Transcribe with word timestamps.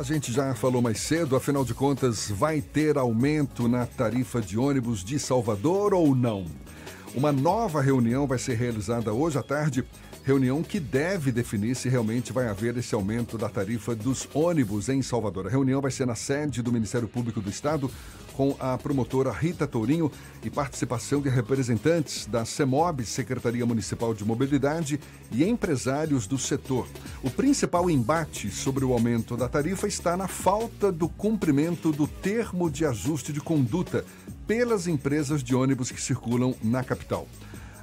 A 0.00 0.02
gente 0.02 0.32
já 0.32 0.54
falou 0.54 0.80
mais 0.80 0.98
cedo, 0.98 1.36
afinal 1.36 1.62
de 1.62 1.74
contas, 1.74 2.30
vai 2.30 2.62
ter 2.62 2.96
aumento 2.96 3.68
na 3.68 3.84
tarifa 3.84 4.40
de 4.40 4.58
ônibus 4.58 5.04
de 5.04 5.18
Salvador 5.18 5.92
ou 5.92 6.16
não? 6.16 6.46
Uma 7.14 7.30
nova 7.30 7.82
reunião 7.82 8.26
vai 8.26 8.38
ser 8.38 8.54
realizada 8.54 9.12
hoje 9.12 9.36
à 9.36 9.42
tarde 9.42 9.84
reunião 10.24 10.62
que 10.62 10.80
deve 10.80 11.30
definir 11.30 11.76
se 11.76 11.90
realmente 11.90 12.32
vai 12.32 12.48
haver 12.48 12.78
esse 12.78 12.94
aumento 12.94 13.36
da 13.36 13.50
tarifa 13.50 13.94
dos 13.94 14.26
ônibus 14.32 14.88
em 14.88 15.02
Salvador. 15.02 15.46
A 15.46 15.50
reunião 15.50 15.82
vai 15.82 15.90
ser 15.90 16.06
na 16.06 16.14
sede 16.14 16.62
do 16.62 16.72
Ministério 16.72 17.06
Público 17.06 17.42
do 17.42 17.50
Estado, 17.50 17.90
com 18.40 18.56
a 18.58 18.78
promotora 18.78 19.30
Rita 19.30 19.66
Tourinho 19.66 20.10
e 20.42 20.48
participação 20.48 21.20
de 21.20 21.28
representantes 21.28 22.24
da 22.24 22.46
CEMOB, 22.46 23.04
Secretaria 23.04 23.66
Municipal 23.66 24.14
de 24.14 24.24
Mobilidade, 24.24 24.98
e 25.30 25.44
empresários 25.44 26.26
do 26.26 26.38
setor. 26.38 26.88
O 27.22 27.30
principal 27.30 27.90
embate 27.90 28.50
sobre 28.50 28.82
o 28.82 28.94
aumento 28.94 29.36
da 29.36 29.46
tarifa 29.46 29.86
está 29.86 30.16
na 30.16 30.26
falta 30.26 30.90
do 30.90 31.06
cumprimento 31.06 31.92
do 31.92 32.06
termo 32.06 32.70
de 32.70 32.86
ajuste 32.86 33.30
de 33.30 33.42
conduta 33.42 34.06
pelas 34.46 34.86
empresas 34.86 35.42
de 35.42 35.54
ônibus 35.54 35.90
que 35.90 36.00
circulam 36.00 36.54
na 36.64 36.82
capital. 36.82 37.28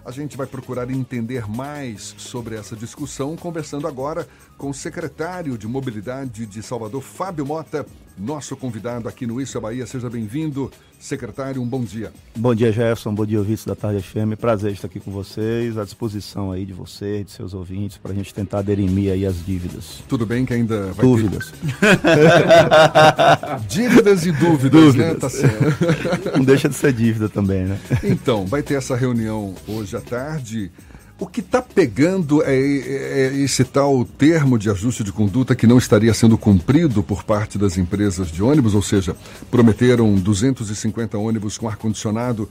A 0.04 0.12
gente 0.12 0.38
vai 0.38 0.48
procurar 0.48 0.90
entender 0.90 1.48
mais 1.48 2.16
sobre 2.18 2.56
essa 2.56 2.76
discussão, 2.76 3.36
conversando 3.36 3.88
agora 3.88 4.28
com 4.58 4.70
o 4.72 4.74
secretário 4.74 5.58
de 5.58 5.68
Mobilidade 5.68 6.46
de 6.46 6.64
Salvador, 6.64 7.02
Fábio 7.02 7.46
Mota, 7.46 7.86
nosso 8.18 8.58
convidado 8.58 9.08
aqui 9.08 9.28
no 9.28 9.40
Isso 9.40 9.56
é 9.58 9.62
Bahia. 9.62 9.86
Seja 9.86 10.10
bem-vindo, 10.10 10.72
secretário, 11.00 11.62
um 11.62 11.68
bom 11.68 11.84
dia. 11.84 12.12
Bom 12.36 12.56
dia, 12.56 12.72
Jefferson, 12.72 13.14
bom 13.14 13.24
dia, 13.24 13.38
ouvintes 13.38 13.64
da 13.66 13.76
Tarde 13.76 14.02
FM. 14.02 14.34
Prazer 14.40 14.72
estar 14.72 14.88
aqui 14.88 15.00
com 15.00 15.12
vocês, 15.12 15.78
à 15.78 15.84
disposição 15.84 16.52
aí 16.52 16.66
de 16.66 16.74
vocês, 16.74 17.26
de 17.26 17.32
seus 17.32 17.54
ouvintes, 17.54 17.98
para 17.98 18.12
a 18.12 18.16
gente 18.16 18.34
tentar 18.34 18.64
derimir 18.64 19.12
aí 19.12 19.24
as 19.28 19.46
dívidas. 19.46 20.04
Tudo 20.10 20.26
bem 20.26 20.44
que 20.44 20.54
ainda 20.56 20.92
vai 20.94 21.06
Dúvidas. 21.06 21.52
Ter... 21.52 21.78
dívidas 23.70 24.26
e 24.26 24.32
dúvidas, 24.32 24.72
dúvidas. 24.72 24.96
né? 24.96 25.14
Tá 25.14 25.30
certo. 25.30 26.38
Não 26.38 26.44
deixa 26.44 26.68
de 26.68 26.76
ser 26.76 26.94
dívida 26.94 27.30
também, 27.30 27.66
né? 27.66 27.80
Então, 28.04 28.48
vai 28.48 28.64
ter 28.64 28.74
essa 28.74 28.96
reunião 28.96 29.54
hoje 29.68 29.96
à 29.96 30.02
tarde. 30.02 30.72
O 31.20 31.26
que 31.26 31.40
está 31.40 31.64
pegando 31.64 32.44
é, 32.44 32.56
é, 32.56 33.36
esse 33.38 33.64
tal 33.64 34.06
termo 34.06 34.58
de 34.60 34.70
ajuste 34.70 35.04
de 35.04 35.12
conduta 35.12 35.56
que 35.56 35.66
não 35.66 35.80
estaria 35.80 36.14
sendo 36.14 36.38
cumprido 36.38 37.02
por 37.02 37.24
parte 37.24 37.58
das 37.58 37.76
empresas 37.76 38.32
de 38.32 38.44
ônibus, 38.44 38.76
ou 38.76 38.84
seja, 38.84 39.16
prometeram 39.50 40.14
250 40.14 41.18
ônibus 41.18 41.58
com 41.58 41.68
ar-condicionado 41.68 42.48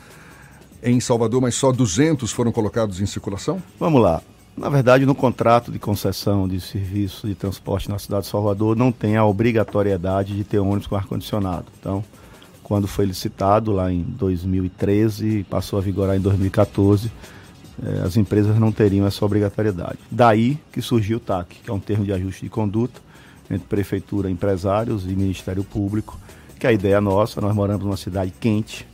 em 0.83 0.99
Salvador, 0.99 1.41
mas 1.41 1.55
só 1.55 1.71
200 1.71 2.33
foram 2.33 2.51
colocados 2.51 3.01
em 3.01 3.07
circulação? 3.07 3.63
Vamos 3.79 4.03
lá. 4.03 4.21
Na 4.57 4.69
verdade, 4.69 5.07
no 5.07 5.15
contrato 5.15 5.71
de 5.71 5.79
concessão 5.79 6.49
de 6.49 6.61
serviço 6.61 7.29
de 7.29 7.37
transporte 7.37 7.89
na 7.89 8.01
cidade 8.01 8.25
de 8.25 8.31
Salvador, 8.31 8.75
não 8.75 8.91
tem 8.91 9.17
a 9.17 9.25
obrigatoriedade 9.25 10.35
de 10.35 10.43
ter 10.43 10.59
ônibus 10.59 10.89
com 10.89 10.97
ar-condicionado. 10.97 11.67
Então, 11.79 12.03
quando 12.65 12.89
foi 12.89 13.05
licitado 13.05 13.71
lá 13.71 13.93
em 13.93 14.03
2013 14.03 15.39
e 15.39 15.45
passou 15.45 15.79
a 15.79 15.83
vigorar 15.83 16.17
em 16.17 16.21
2014, 16.21 17.13
eh, 17.83 18.03
as 18.05 18.17
empresas 18.17 18.59
não 18.59 18.73
teriam 18.73 19.07
essa 19.07 19.25
obrigatoriedade. 19.25 19.99
Daí 20.11 20.59
que 20.73 20.81
surgiu 20.81 21.19
o 21.19 21.21
TAC, 21.21 21.57
que 21.63 21.71
é 21.71 21.73
um 21.73 21.81
termo 21.81 22.05
de 22.05 22.13
ajuste 22.13 22.43
de 22.43 22.51
conduta 22.51 23.01
entre 23.51 23.67
prefeitura, 23.69 24.31
empresários 24.31 25.05
e 25.05 25.09
Ministério 25.09 25.63
Público, 25.63 26.19
que 26.59 26.67
a 26.67 26.73
ideia 26.73 27.01
nossa, 27.01 27.41
nós 27.41 27.55
moramos 27.55 27.85
numa 27.85 27.97
cidade 27.97 28.33
quente, 28.41 28.87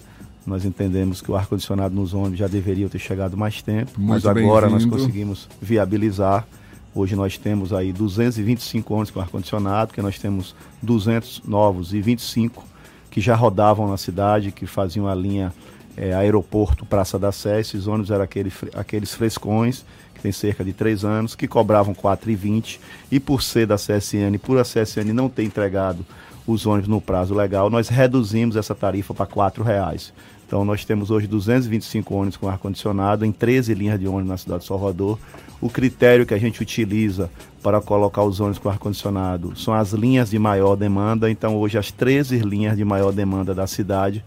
nós 0.47 0.65
entendemos 0.65 1.21
que 1.21 1.31
o 1.31 1.37
ar-condicionado 1.37 1.95
nos 1.95 2.13
ônibus 2.13 2.39
já 2.39 2.49
deveria 2.49 2.89
ter 2.89 2.99
chegado 2.99 3.37
mais 3.37 3.63
tempo, 3.63 3.93
Muito 3.97 4.11
mas 4.11 4.27
agora 4.27 4.69
nós 4.69 4.85
conseguimos 4.85 5.49
viabilizar. 5.61 6.47
Hoje 6.95 7.17
nós 7.17 7.39
temos 7.39 7.73
aí 7.73 7.93
225 7.93 8.93
ônibus 8.93 9.11
com 9.11 9.21
ar-condicionado, 9.21 9.89
porque 9.89 10.03
nós 10.03 10.19
temos 10.19 10.55
200 10.83 11.43
novos 11.47 11.95
e 11.95 12.01
25 12.03 12.65
que 13.11 13.21
já 13.21 13.35
rodavam 13.35 13.89
na 13.89 13.97
cidade, 13.97 14.51
que 14.51 14.67
faziam 14.67 15.07
a 15.07 15.15
linha 15.15 15.53
é, 15.97 16.15
aeroporto 16.15 16.87
Praça 16.87 17.19
da 17.19 17.33
Sé. 17.33 17.61
Esses 17.61 17.87
ônibus 17.87 18.11
eram 18.11 18.25
aquele, 18.25 18.53
aqueles 18.75 19.15
frescões, 19.15 19.85
que 20.15 20.21
tem 20.23 20.33
cerca 20.33 20.65
de 20.65 20.73
três 20.73 21.05
anos, 21.05 21.35
que 21.35 21.49
cobravam 21.49 21.95
R$ 21.95 22.01
4,20. 22.01 22.79
E 23.11 23.21
por 23.21 23.43
ser 23.43 23.67
da 23.67 23.77
CSN, 23.77 24.39
por 24.43 24.59
a 24.59 24.63
CSN 24.63 25.13
não 25.13 25.29
ter 25.29 25.45
entregado 25.45 26.05
os 26.47 26.67
ônibus 26.67 26.89
no 26.89 27.01
prazo 27.01 27.35
legal, 27.35 27.71
nós 27.71 27.89
reduzimos 27.89 28.57
essa 28.57 28.75
tarifa 28.75 29.15
para 29.15 29.27
R$ 29.27 29.63
reais. 29.65 30.13
Então 30.53 30.67
nós 30.67 30.85
temos 30.85 31.11
hoje 31.11 31.27
225 31.27 32.15
ônibus 32.15 32.37
com 32.37 32.47
ar-condicionado 32.47 33.25
em 33.25 33.33
13 33.33 33.73
linhas 33.73 33.99
de 33.99 34.07
ônibus 34.07 34.29
na 34.29 34.37
cidade 34.37 34.61
de 34.61 34.67
Salvador. 34.67 35.19
O 35.63 35.71
critério 35.71 36.27
que 36.27 36.35
a 36.35 36.39
gente 36.39 36.61
utiliza 36.61 37.31
para 37.63 37.81
colocar 37.81 38.23
os 38.23 38.39
ônibus 38.39 38.59
com 38.59 38.69
ar-condicionado 38.69 39.57
são 39.57 39.73
as 39.73 39.93
linhas 39.93 40.29
de 40.29 40.39
maior 40.39 40.77
demanda. 40.77 41.31
Então 41.31 41.57
hoje 41.57 41.79
as 41.79 41.91
13 41.91 42.41
linhas 42.41 42.77
de 42.77 42.85
maior 42.85 43.13
demanda 43.13 43.55
da 43.55 43.67
cidade 43.67 44.23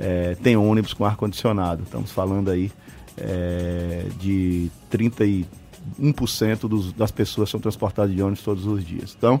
é, 0.00 0.34
tem 0.42 0.56
ônibus 0.56 0.94
com 0.94 1.04
ar-condicionado. 1.04 1.82
Estamos 1.82 2.10
falando 2.10 2.50
aí 2.50 2.72
é, 3.16 4.06
de 4.18 4.70
31% 4.90 5.46
dos, 6.62 6.92
das 6.92 7.10
pessoas 7.10 7.50
são 7.50 7.60
transportadas 7.60 8.14
de 8.14 8.22
ônibus 8.22 8.42
todos 8.42 8.66
os 8.66 8.84
dias. 8.84 9.14
Então, 9.16 9.38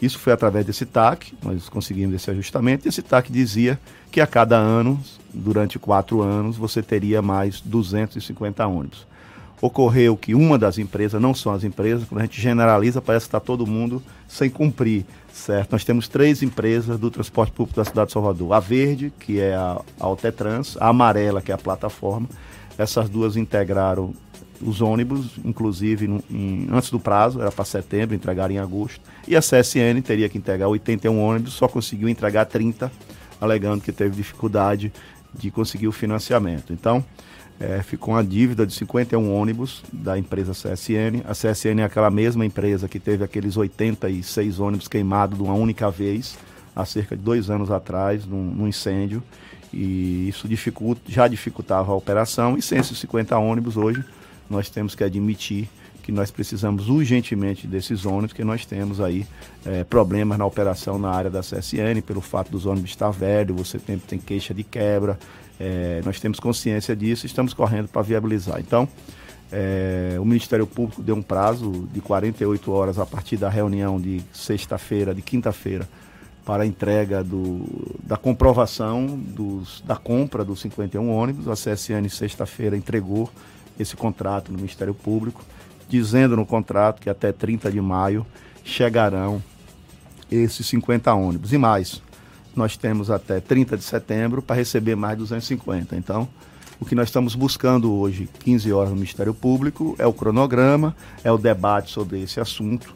isso 0.00 0.18
foi 0.18 0.32
através 0.32 0.64
desse 0.64 0.86
TAC, 0.86 1.34
nós 1.42 1.68
conseguimos 1.68 2.14
esse 2.14 2.30
ajustamento, 2.30 2.86
e 2.86 2.88
esse 2.88 3.02
TAC 3.02 3.32
dizia 3.32 3.78
que 4.12 4.20
a 4.20 4.26
cada 4.26 4.56
ano, 4.56 5.00
durante 5.34 5.78
quatro 5.78 6.22
anos, 6.22 6.56
você 6.56 6.80
teria 6.80 7.20
mais 7.20 7.60
250 7.60 8.64
ônibus. 8.64 9.06
Ocorreu 9.60 10.16
que 10.16 10.34
uma 10.34 10.56
das 10.56 10.78
empresas, 10.78 11.20
não 11.20 11.34
são 11.34 11.52
as 11.52 11.64
empresas, 11.64 12.06
quando 12.08 12.20
a 12.20 12.24
gente 12.24 12.40
generaliza, 12.40 13.02
parece 13.02 13.26
que 13.26 13.28
está 13.28 13.40
todo 13.40 13.66
mundo 13.66 14.02
sem 14.28 14.48
cumprir, 14.48 15.04
certo? 15.32 15.72
Nós 15.72 15.84
temos 15.84 16.06
três 16.06 16.42
empresas 16.42 16.98
do 16.98 17.10
transporte 17.10 17.52
público 17.52 17.76
da 17.76 17.84
cidade 17.84 18.08
de 18.08 18.12
Salvador. 18.12 18.52
A 18.52 18.60
verde, 18.60 19.12
que 19.18 19.40
é 19.40 19.54
a 19.54 19.80
Altetrans, 19.98 20.76
a 20.78 20.88
amarela, 20.88 21.42
que 21.42 21.50
é 21.50 21.54
a 21.54 21.58
plataforma. 21.58 22.28
Essas 22.76 23.08
duas 23.08 23.36
integraram 23.36 24.14
os 24.60 24.80
ônibus, 24.80 25.38
inclusive 25.44 26.06
em, 26.30 26.68
antes 26.70 26.90
do 26.90 26.98
prazo, 26.98 27.40
era 27.40 27.50
para 27.50 27.64
setembro, 27.64 28.14
entregar 28.14 28.50
em 28.50 28.58
agosto. 28.58 29.00
E 29.26 29.36
a 29.36 29.40
CSN 29.40 30.00
teria 30.04 30.28
que 30.28 30.38
entregar 30.38 30.68
81 30.68 31.20
ônibus, 31.20 31.52
só 31.52 31.68
conseguiu 31.68 32.08
entregar 32.08 32.44
30, 32.46 32.90
alegando 33.40 33.82
que 33.82 33.92
teve 33.92 34.16
dificuldade 34.16 34.92
de 35.34 35.50
conseguir 35.50 35.88
o 35.88 35.92
financiamento. 35.92 36.72
Então, 36.72 37.04
é, 37.60 37.82
ficou 37.82 38.14
uma 38.14 38.24
dívida 38.24 38.66
de 38.66 38.72
51 38.74 39.34
ônibus 39.34 39.82
da 39.92 40.18
empresa 40.18 40.52
CSN. 40.52 41.22
A 41.24 41.32
CSN 41.32 41.80
é 41.80 41.84
aquela 41.84 42.10
mesma 42.10 42.46
empresa 42.46 42.88
que 42.88 43.00
teve 43.00 43.24
aqueles 43.24 43.56
86 43.56 44.60
ônibus 44.60 44.86
queimados 44.86 45.36
de 45.36 45.42
uma 45.42 45.54
única 45.54 45.90
vez, 45.90 46.38
há 46.74 46.84
cerca 46.84 47.16
de 47.16 47.22
dois 47.22 47.50
anos 47.50 47.70
atrás, 47.70 48.24
num, 48.24 48.44
num 48.44 48.68
incêndio. 48.68 49.22
E 49.72 50.28
isso 50.28 50.46
dificulta, 50.46 51.02
já 51.08 51.26
dificultava 51.26 51.92
a 51.92 51.94
operação. 51.94 52.56
E 52.56 52.62
sem 52.62 52.78
esses 52.78 52.96
50 52.98 53.36
ônibus 53.36 53.76
hoje, 53.76 54.04
nós 54.48 54.70
temos 54.70 54.94
que 54.94 55.02
admitir 55.02 55.68
que 56.08 56.12
nós 56.12 56.30
precisamos 56.30 56.88
urgentemente 56.88 57.66
desses 57.66 58.06
ônibus, 58.06 58.32
que 58.32 58.42
nós 58.42 58.64
temos 58.64 58.98
aí 58.98 59.26
é, 59.66 59.84
problemas 59.84 60.38
na 60.38 60.46
operação 60.46 60.98
na 60.98 61.10
área 61.10 61.28
da 61.28 61.40
CSN, 61.40 62.00
pelo 62.06 62.22
fato 62.22 62.50
dos 62.50 62.64
ônibus 62.64 62.90
estar 62.90 63.10
velhos, 63.10 63.54
você 63.54 63.78
tem, 63.78 63.98
tem 63.98 64.18
queixa 64.18 64.54
de 64.54 64.64
quebra, 64.64 65.18
é, 65.58 66.00
nós 66.04 66.20
temos 66.20 66.38
consciência 66.38 66.94
disso 66.94 67.26
e 67.26 67.28
estamos 67.28 67.52
correndo 67.52 67.88
para 67.88 68.02
viabilizar. 68.02 68.60
Então, 68.60 68.88
é, 69.50 70.16
o 70.20 70.24
Ministério 70.24 70.66
Público 70.66 71.02
deu 71.02 71.16
um 71.16 71.22
prazo 71.22 71.88
de 71.92 72.00
48 72.00 72.70
horas 72.70 72.98
a 72.98 73.06
partir 73.06 73.36
da 73.36 73.48
reunião 73.48 74.00
de 74.00 74.20
sexta-feira, 74.32 75.14
de 75.14 75.22
quinta-feira, 75.22 75.88
para 76.44 76.62
a 76.62 76.66
entrega 76.66 77.22
do, 77.22 77.64
da 78.02 78.16
comprovação 78.16 79.06
dos, 79.06 79.82
da 79.86 79.96
compra 79.96 80.44
dos 80.44 80.60
51 80.60 81.10
ônibus. 81.10 81.48
A 81.48 81.54
CSN, 81.54 82.08
sexta-feira, 82.08 82.76
entregou 82.76 83.30
esse 83.78 83.96
contrato 83.96 84.50
no 84.50 84.58
Ministério 84.58 84.94
Público 84.94 85.44
dizendo 85.88 86.36
no 86.36 86.44
contrato 86.44 87.00
que 87.00 87.08
até 87.08 87.32
30 87.32 87.70
de 87.70 87.80
maio 87.80 88.26
chegarão 88.62 89.42
esses 90.30 90.66
50 90.66 91.12
ônibus. 91.14 91.52
E 91.52 91.58
mais, 91.58 92.02
nós 92.58 92.76
temos 92.76 93.10
até 93.10 93.40
30 93.40 93.76
de 93.76 93.84
setembro 93.84 94.42
para 94.42 94.56
receber 94.56 94.96
mais 94.96 95.16
250. 95.16 95.96
Então, 95.96 96.28
o 96.80 96.84
que 96.84 96.94
nós 96.94 97.08
estamos 97.08 97.34
buscando 97.34 97.92
hoje, 97.92 98.28
15 98.40 98.72
horas 98.72 98.90
no 98.90 98.96
Ministério 98.96 99.32
Público, 99.32 99.96
é 99.98 100.06
o 100.06 100.12
cronograma, 100.12 100.94
é 101.24 101.32
o 101.32 101.38
debate 101.38 101.90
sobre 101.90 102.22
esse 102.22 102.40
assunto, 102.40 102.94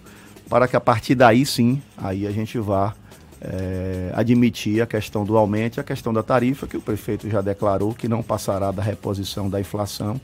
para 0.49 0.69
que 0.69 0.77
a 0.77 0.81
partir 0.81 1.15
daí 1.15 1.47
sim, 1.47 1.81
aí 1.97 2.27
a 2.27 2.31
gente 2.31 2.59
vá 2.59 2.95
é, 3.41 4.13
admitir 4.15 4.83
a 4.83 4.87
questão 4.87 5.25
do 5.25 5.37
aumento 5.37 5.79
e 5.79 5.81
a 5.81 5.85
questão 5.85 6.13
da 6.13 6.23
tarifa, 6.23 6.67
que 6.67 6.77
o 6.77 6.81
prefeito 6.83 7.29
já 7.31 7.41
declarou 7.41 7.95
que 7.95 8.07
não 8.07 8.23
passará 8.23 8.71
da 8.71 8.83
reposição 8.83 9.49
da 9.49 9.59
inflação 9.59 10.21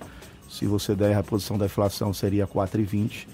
se 0.48 0.66
você 0.66 0.94
der 0.94 1.12
a 1.12 1.16
reposição 1.16 1.58
da 1.58 1.66
inflação, 1.66 2.12
seria 2.12 2.46
4,20. 2.46 3.26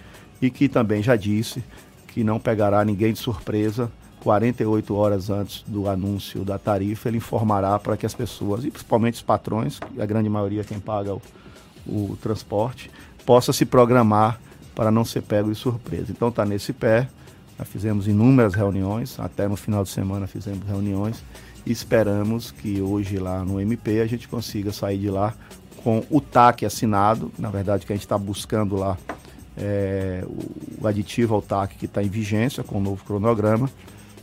E 0.43 0.51
que 0.51 0.69
também 0.69 1.03
já 1.03 1.15
disse 1.17 1.63
que 2.09 2.25
não 2.25 2.41
pegará 2.41 2.85
ninguém 2.85 3.13
de 3.13 3.19
surpresa 3.19 3.91
48 4.25 4.95
horas 4.97 5.29
antes 5.29 5.63
do 5.67 5.87
anúncio 5.87 6.47
da 6.47 6.59
tarifa, 6.59 7.09
ele 7.09 7.19
informará 7.19 7.79
para 7.79 7.95
que 7.95 8.07
as 8.07 8.15
pessoas, 8.15 8.65
e 8.65 8.71
principalmente 8.71 9.15
os 9.17 9.23
patrões, 9.23 9.79
a 9.99 10.07
grande 10.07 10.31
maioria 10.31 10.63
é 10.63 10.65
quem 10.65 10.81
paga 10.81 11.15
o, 11.15 11.21
o 11.87 12.19
transporte, 12.23 12.91
possa 13.27 13.53
se 13.53 13.67
programar 13.67 14.41
para 14.75 14.91
não 14.91 15.05
ser 15.05 15.21
pego 15.21 15.51
de 15.51 15.55
surpresa. 15.55 16.11
Então 16.11 16.29
está 16.29 16.47
nesse 16.47 16.73
pé, 16.73 17.07
Já 17.59 17.67
fizemos 17.67 18.09
inúmeras 18.09 18.55
reuniões, 18.55 19.21
até 19.21 19.47
no 19.47 19.57
final 19.57 19.85
de 19.85 19.91
semana 19.91 20.27
fizemos 20.27 20.67
reuniões 20.67 21.23
e 21.67 21.71
esperamos 21.71 22.51
que 22.51 22.81
hoje 22.81 23.19
lá 23.19 23.45
no 23.45 23.61
MP 23.61 24.01
a 24.01 24.07
gente 24.07 24.27
consiga 24.27 24.73
sair 24.73 24.99
de 24.99 25.11
lá 25.11 25.35
com 25.85 26.03
o 26.11 26.19
TAC 26.19 26.65
assinado. 26.65 27.31
Na 27.39 27.51
verdade, 27.51 27.85
que 27.85 27.93
a 27.93 27.97
gente 27.97 28.07
está 28.07 28.17
buscando 28.17 28.75
lá 28.75 28.97
é, 29.55 30.25
o 30.81 30.87
aditivo 30.87 31.35
ao 31.35 31.43
TAC 31.43 31.77
que 31.77 31.85
está 31.85 32.03
em 32.03 32.09
vigência 32.09 32.65
com 32.65 32.79
o 32.79 32.81
novo 32.81 33.05
cronograma 33.05 33.69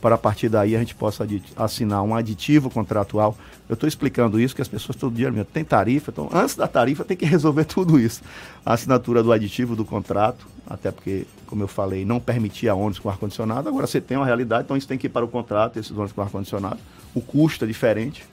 para 0.02 0.16
a 0.16 0.18
partir 0.18 0.48
daí 0.48 0.74
a 0.74 0.80
gente 0.80 0.96
possa 0.96 1.24
assinar 1.56 2.02
um 2.02 2.12
aditivo 2.12 2.68
contratual. 2.68 3.38
Eu 3.68 3.74
estou 3.74 3.88
explicando 3.88 4.40
isso 4.40 4.52
que 4.52 4.60
as 4.60 4.66
pessoas 4.66 4.96
todo 4.96 5.14
dia 5.14 5.30
me 5.30 5.44
tem 5.44 5.64
tarifa, 5.64 6.10
então 6.10 6.28
antes 6.32 6.56
da 6.56 6.66
tarifa 6.66 7.04
tem 7.04 7.16
que 7.16 7.24
resolver 7.24 7.64
tudo 7.64 8.00
isso. 8.00 8.20
A 8.66 8.72
assinatura 8.72 9.22
do 9.22 9.30
aditivo 9.30 9.76
do 9.76 9.84
contrato, 9.84 10.44
até 10.66 10.90
porque, 10.90 11.24
como 11.46 11.62
eu 11.62 11.68
falei, 11.68 12.04
não 12.04 12.18
permitia 12.18 12.74
ônibus 12.74 12.98
com 12.98 13.08
ar-condicionado, 13.08 13.68
agora 13.68 13.86
você 13.86 14.00
tem 14.00 14.16
uma 14.16 14.26
realidade, 14.26 14.64
então 14.64 14.76
isso 14.76 14.88
tem 14.88 14.98
que 14.98 15.06
ir 15.06 15.10
para 15.10 15.24
o 15.24 15.28
contrato, 15.28 15.78
esses 15.78 15.92
ônibus 15.92 16.12
com 16.12 16.20
ar-condicionado. 16.20 16.78
O 17.14 17.20
custo 17.20 17.64
é 17.64 17.68
diferente, 17.68 18.26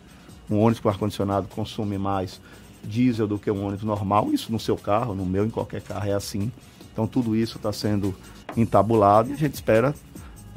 um 0.49 0.57
ônibus 0.57 0.79
com 0.79 0.89
ar-condicionado 0.89 1.47
consome 1.49 1.99
mais 1.99 2.41
diesel 2.83 3.27
do 3.27 3.37
que 3.37 3.51
um 3.51 3.63
ônibus 3.63 3.83
normal, 3.83 4.33
isso 4.33 4.51
no 4.51 4.59
seu 4.59 4.75
carro, 4.75 5.13
no 5.13 5.25
meu, 5.25 5.45
em 5.45 5.51
qualquer 5.51 5.81
carro 5.81 6.09
é 6.09 6.13
assim. 6.13 6.51
Então 6.91 7.05
tudo 7.05 7.35
isso 7.35 7.57
está 7.57 7.71
sendo 7.71 8.15
entabulado 8.57 9.29
e 9.29 9.33
a 9.33 9.37
gente 9.37 9.53
espera 9.53 9.93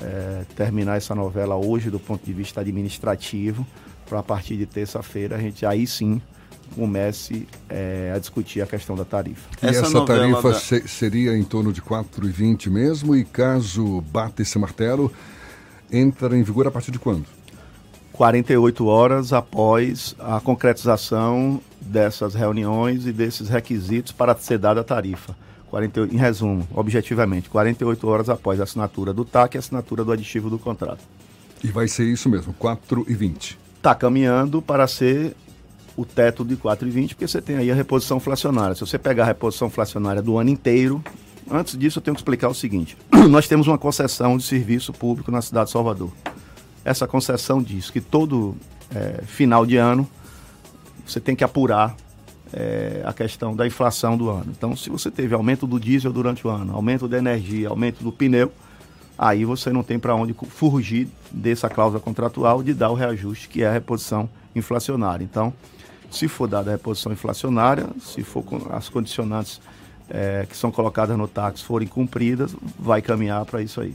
é, 0.02 0.44
terminar 0.56 0.96
essa 0.96 1.14
novela 1.14 1.56
hoje 1.56 1.90
do 1.90 2.00
ponto 2.00 2.24
de 2.24 2.32
vista 2.32 2.60
administrativo, 2.60 3.66
para 4.06 4.18
a 4.18 4.22
partir 4.22 4.56
de 4.56 4.66
terça-feira 4.66 5.36
a 5.36 5.38
gente 5.38 5.64
aí 5.64 5.86
sim 5.86 6.20
comece 6.74 7.46
é, 7.68 8.12
a 8.14 8.18
discutir 8.18 8.62
a 8.62 8.66
questão 8.66 8.96
da 8.96 9.04
tarifa. 9.04 9.48
E 9.62 9.66
essa, 9.66 9.86
essa 9.86 10.04
tarifa 10.04 10.50
da... 10.50 10.58
se, 10.58 10.88
seria 10.88 11.36
em 11.36 11.44
torno 11.44 11.72
de 11.72 11.82
4,20 11.82 12.70
mesmo 12.70 13.14
e 13.14 13.24
caso 13.24 14.00
bata 14.00 14.42
esse 14.42 14.58
martelo, 14.58 15.12
entra 15.90 16.36
em 16.36 16.42
vigor 16.42 16.66
a 16.66 16.70
partir 16.70 16.90
de 16.90 16.98
quando? 16.98 17.26
48 18.12 18.86
horas 18.86 19.32
após 19.32 20.14
a 20.18 20.40
concretização 20.40 21.60
dessas 21.80 22.34
reuniões 22.34 23.06
e 23.06 23.12
desses 23.12 23.48
requisitos 23.48 24.12
para 24.12 24.34
ser 24.36 24.58
dada 24.58 24.80
a 24.80 24.84
tarifa. 24.84 25.34
48, 25.72 26.14
em 26.14 26.18
resumo, 26.18 26.68
objetivamente, 26.74 27.48
48 27.48 28.06
horas 28.06 28.28
após 28.28 28.60
a 28.60 28.64
assinatura 28.64 29.14
do 29.14 29.24
TAC 29.24 29.54
e 29.54 29.56
a 29.56 29.60
assinatura 29.60 30.04
do 30.04 30.12
aditivo 30.12 30.50
do 30.50 30.58
contrato. 30.58 31.00
E 31.64 31.68
vai 31.68 31.88
ser 31.88 32.04
isso 32.04 32.28
mesmo, 32.28 32.52
4 32.58 33.06
e 33.08 33.14
20. 33.14 33.58
Está 33.78 33.94
caminhando 33.94 34.60
para 34.60 34.86
ser 34.86 35.34
o 35.96 36.04
teto 36.04 36.44
de 36.44 36.58
4,20, 36.58 37.08
porque 37.08 37.26
você 37.26 37.40
tem 37.40 37.56
aí 37.56 37.70
a 37.70 37.74
reposição 37.74 38.18
inflacionária. 38.18 38.74
Se 38.74 38.82
você 38.82 38.98
pegar 38.98 39.22
a 39.22 39.26
reposição 39.26 39.68
inflacionária 39.68 40.20
do 40.20 40.36
ano 40.36 40.50
inteiro, 40.50 41.02
antes 41.50 41.78
disso 41.78 42.00
eu 42.00 42.02
tenho 42.02 42.14
que 42.14 42.20
explicar 42.20 42.48
o 42.48 42.54
seguinte: 42.54 42.94
nós 43.30 43.48
temos 43.48 43.66
uma 43.66 43.78
concessão 43.78 44.36
de 44.36 44.44
serviço 44.44 44.92
público 44.92 45.30
na 45.30 45.40
cidade 45.40 45.66
de 45.66 45.72
Salvador. 45.72 46.12
Essa 46.84 47.06
concessão 47.06 47.62
diz 47.62 47.88
que 47.88 48.00
todo 48.00 48.54
é, 48.94 49.22
final 49.24 49.64
de 49.64 49.78
ano 49.78 50.06
você 51.06 51.18
tem 51.18 51.34
que 51.34 51.42
apurar 51.42 51.96
é, 52.52 53.02
a 53.04 53.12
questão 53.12 53.56
da 53.56 53.66
inflação 53.66 54.16
do 54.16 54.28
ano. 54.28 54.46
Então, 54.56 54.76
se 54.76 54.90
você 54.90 55.10
teve 55.10 55.34
aumento 55.34 55.66
do 55.66 55.80
diesel 55.80 56.12
durante 56.12 56.46
o 56.46 56.50
ano, 56.50 56.74
aumento 56.74 57.08
da 57.08 57.18
energia, 57.18 57.68
aumento 57.68 58.02
do 58.02 58.12
pneu, 58.12 58.52
aí 59.16 59.44
você 59.44 59.70
não 59.70 59.82
tem 59.82 59.98
para 59.98 60.14
onde 60.14 60.34
fugir 60.48 61.08
dessa 61.30 61.68
cláusula 61.68 62.00
contratual 62.00 62.62
de 62.62 62.74
dar 62.74 62.90
o 62.90 62.94
reajuste, 62.94 63.48
que 63.48 63.62
é 63.62 63.68
a 63.68 63.72
reposição 63.72 64.28
inflacionária. 64.54 65.24
Então, 65.24 65.52
se 66.10 66.28
for 66.28 66.46
dada 66.46 66.70
a 66.70 66.72
reposição 66.74 67.12
inflacionária, 67.12 67.88
se 68.00 68.22
for 68.22 68.44
as 68.70 68.88
condicionantes 68.88 69.60
é, 70.10 70.46
que 70.48 70.56
são 70.56 70.70
colocadas 70.70 71.16
no 71.16 71.26
táxi 71.26 71.64
forem 71.64 71.88
cumpridas, 71.88 72.54
vai 72.78 73.00
caminhar 73.00 73.44
para 73.46 73.62
isso 73.62 73.80
aí. 73.80 73.94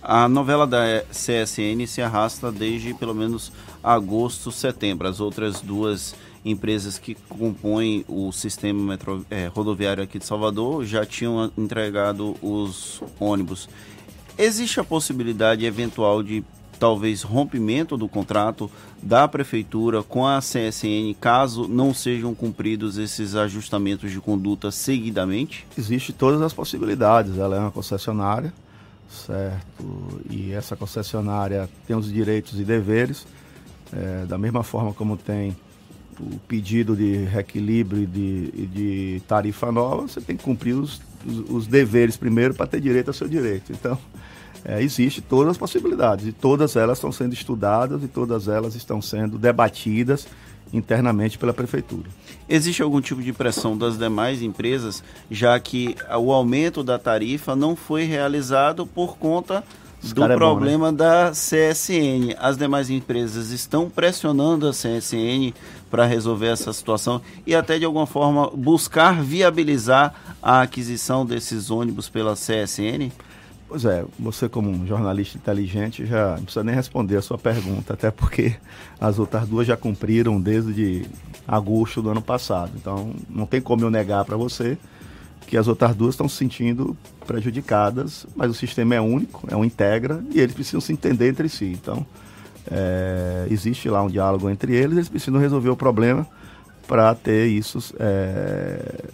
A 0.00 0.28
novela 0.28 0.66
da 0.66 1.02
CSN 1.10 1.86
se 1.86 2.02
arrasta 2.02 2.52
desde 2.52 2.92
pelo 2.92 3.14
menos 3.14 3.50
agosto, 3.82 4.52
setembro. 4.52 5.08
As 5.08 5.18
outras 5.18 5.62
duas 5.62 6.14
empresas 6.44 6.98
que 6.98 7.14
compõem 7.28 8.04
o 8.06 8.30
sistema 8.30 8.82
metro, 8.82 9.24
é, 9.30 9.46
rodoviário 9.46 10.02
aqui 10.02 10.18
de 10.18 10.26
Salvador 10.26 10.84
já 10.84 11.06
tinham 11.06 11.50
entregado 11.56 12.36
os 12.42 13.02
ônibus. 13.18 13.68
Existe 14.36 14.80
a 14.80 14.84
possibilidade 14.84 15.64
eventual 15.64 16.22
de 16.22 16.44
talvez 16.78 17.22
rompimento 17.22 17.96
do 17.96 18.08
contrato 18.08 18.70
da 19.02 19.26
prefeitura 19.28 20.02
com 20.02 20.26
a 20.26 20.40
CSN 20.40 21.14
caso 21.20 21.68
não 21.68 21.94
sejam 21.94 22.34
cumpridos 22.34 22.98
esses 22.98 23.34
ajustamentos 23.34 24.10
de 24.10 24.20
conduta 24.20 24.70
seguidamente? 24.70 25.66
Existe 25.78 26.12
todas 26.12 26.42
as 26.42 26.52
possibilidades. 26.52 27.38
Ela 27.38 27.56
é 27.56 27.60
uma 27.60 27.70
concessionária, 27.70 28.52
certo? 29.08 30.22
E 30.28 30.52
essa 30.52 30.76
concessionária 30.76 31.70
tem 31.86 31.96
os 31.96 32.12
direitos 32.12 32.58
e 32.58 32.64
deveres, 32.64 33.26
é, 33.92 34.26
da 34.26 34.36
mesma 34.36 34.62
forma 34.62 34.92
como 34.92 35.16
tem 35.16 35.56
o 36.20 36.38
pedido 36.48 36.96
de 36.96 37.24
reequilíbrio 37.24 38.02
e 38.02 38.06
de, 38.06 38.66
de, 38.66 39.22
tarifa 39.26 39.70
nova, 39.72 40.02
você 40.02 40.20
tem 40.20 40.36
que 40.36 40.44
cumprir 40.44 40.74
os, 40.74 41.00
os, 41.26 41.50
os 41.50 41.66
deveres 41.66 42.16
primeiro 42.16 42.54
para 42.54 42.66
ter 42.66 42.80
direito 42.80 43.08
ao 43.08 43.14
seu 43.14 43.28
direito. 43.28 43.72
Então, 43.72 43.98
é, 44.64 44.82
existe 44.82 45.20
todas 45.20 45.52
as 45.52 45.58
possibilidades 45.58 46.26
e 46.26 46.32
todas 46.32 46.74
elas 46.76 46.98
estão 46.98 47.12
sendo 47.12 47.34
estudadas 47.34 48.02
e 48.02 48.08
todas 48.08 48.48
elas 48.48 48.74
estão 48.74 49.02
sendo 49.02 49.38
debatidas 49.38 50.26
internamente 50.72 51.38
pela 51.38 51.52
prefeitura. 51.52 52.08
Existe 52.48 52.82
algum 52.82 53.00
tipo 53.00 53.22
de 53.22 53.32
pressão 53.32 53.76
das 53.76 53.96
demais 53.96 54.42
empresas, 54.42 55.04
já 55.30 55.58
que 55.60 55.94
o 56.18 56.32
aumento 56.32 56.82
da 56.82 56.98
tarifa 56.98 57.54
não 57.54 57.76
foi 57.76 58.04
realizado 58.04 58.86
por 58.86 59.16
conta 59.16 59.62
do 60.12 60.26
problema 60.36 60.88
é 60.88 60.92
bom, 60.92 60.96
né? 60.96 60.98
da 60.98 61.30
CSN. 61.30 62.36
As 62.38 62.58
demais 62.58 62.90
empresas 62.90 63.50
estão 63.50 63.88
pressionando 63.88 64.68
a 64.68 64.72
CSN 64.72 65.54
para 65.94 66.06
resolver 66.06 66.48
essa 66.48 66.72
situação 66.72 67.22
e 67.46 67.54
até 67.54 67.78
de 67.78 67.84
alguma 67.84 68.04
forma 68.04 68.50
buscar 68.50 69.22
viabilizar 69.22 70.12
a 70.42 70.62
aquisição 70.62 71.24
desses 71.24 71.70
ônibus 71.70 72.08
pela 72.08 72.34
CSN? 72.34 73.12
Pois 73.68 73.84
é, 73.84 74.04
você 74.18 74.48
como 74.48 74.68
um 74.68 74.84
jornalista 74.84 75.38
inteligente 75.38 76.04
já 76.04 76.34
não 76.34 76.42
precisa 76.42 76.64
nem 76.64 76.74
responder 76.74 77.16
a 77.16 77.22
sua 77.22 77.38
pergunta, 77.38 77.92
até 77.94 78.10
porque 78.10 78.56
as 79.00 79.20
outras 79.20 79.46
duas 79.46 79.68
já 79.68 79.76
cumpriram 79.76 80.40
desde 80.40 81.06
agosto 81.46 82.02
do 82.02 82.10
ano 82.10 82.20
passado. 82.20 82.72
Então 82.74 83.14
não 83.30 83.46
tem 83.46 83.60
como 83.60 83.84
eu 83.84 83.90
negar 83.90 84.24
para 84.24 84.36
você 84.36 84.76
que 85.46 85.56
as 85.56 85.68
outras 85.68 85.94
duas 85.94 86.14
estão 86.14 86.28
se 86.28 86.34
sentindo 86.34 86.96
prejudicadas, 87.24 88.26
mas 88.34 88.50
o 88.50 88.54
sistema 88.54 88.96
é 88.96 89.00
único, 89.00 89.46
é 89.48 89.54
um 89.54 89.64
integra 89.64 90.24
e 90.32 90.40
eles 90.40 90.56
precisam 90.56 90.80
se 90.80 90.92
entender 90.92 91.28
entre 91.28 91.48
si. 91.48 91.66
Então, 91.66 92.04
é, 92.70 93.46
existe 93.50 93.88
lá 93.88 94.02
um 94.02 94.08
diálogo 94.08 94.48
entre 94.48 94.74
eles, 94.74 94.96
eles 94.96 95.08
precisam 95.08 95.40
resolver 95.40 95.70
o 95.70 95.76
problema 95.76 96.26
para 96.86 97.14
ter 97.14 97.46
isso 97.46 97.94
é, 97.98 99.04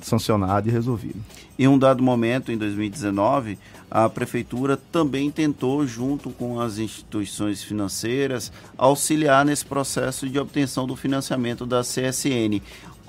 sancionado 0.00 0.68
e 0.68 0.72
resolvido. 0.72 1.20
Em 1.58 1.68
um 1.68 1.78
dado 1.78 2.02
momento, 2.02 2.50
em 2.50 2.56
2019, 2.56 3.58
a 3.90 4.08
prefeitura 4.08 4.76
também 4.90 5.30
tentou, 5.30 5.86
junto 5.86 6.30
com 6.30 6.58
as 6.58 6.78
instituições 6.78 7.62
financeiras, 7.62 8.50
auxiliar 8.76 9.44
nesse 9.44 9.64
processo 9.64 10.28
de 10.28 10.38
obtenção 10.38 10.86
do 10.86 10.96
financiamento 10.96 11.66
da 11.66 11.82
CSN 11.82 12.60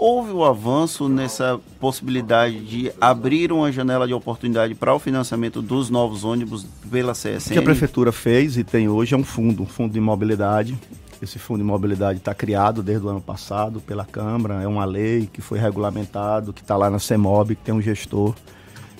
houve 0.04 0.32
o 0.32 0.40
um 0.40 0.44
avanço 0.44 1.08
nessa 1.08 1.58
possibilidade 1.80 2.60
de 2.60 2.92
abrir 3.00 3.54
uma 3.54 3.72
janela 3.72 4.06
de 4.06 4.14
oportunidade 4.14 4.76
para 4.76 4.94
o 4.94 5.00
financiamento 5.00 5.62
dos 5.62 5.90
novos 5.90 6.26
ônibus 6.26 6.66
pela 6.92 7.14
CSN? 7.14 7.52
O 7.52 7.54
que 7.54 7.60
a 7.60 7.62
prefeitura 7.62 8.12
fez 8.12 8.58
e 8.58 8.66
tem 8.66 8.90
hoje 8.90 9.16
é 9.16 9.18
um 9.18 9.24
fundo, 9.24 9.64
um 9.64 9.66
fundo 9.66 9.94
de 9.94 10.02
mobilidade. 10.02 10.78
Esse 11.22 11.40
fundo 11.40 11.60
de 11.60 11.64
mobilidade 11.64 12.20
está 12.20 12.36
criado 12.36 12.84
desde 12.84 13.06
o 13.06 13.10
ano 13.10 13.22
passado 13.22 13.80
pela 13.80 14.04
Câmara, 14.04 14.62
é 14.62 14.68
uma 14.68 14.84
lei 14.84 15.30
que 15.32 15.40
foi 15.40 15.58
regulamentado, 15.58 16.52
que 16.52 16.60
está 16.60 16.76
lá 16.76 16.90
na 16.90 17.00
CEMOB, 17.00 17.56
que 17.56 17.64
tem 17.64 17.74
um 17.74 17.82
gestor. 17.82 18.36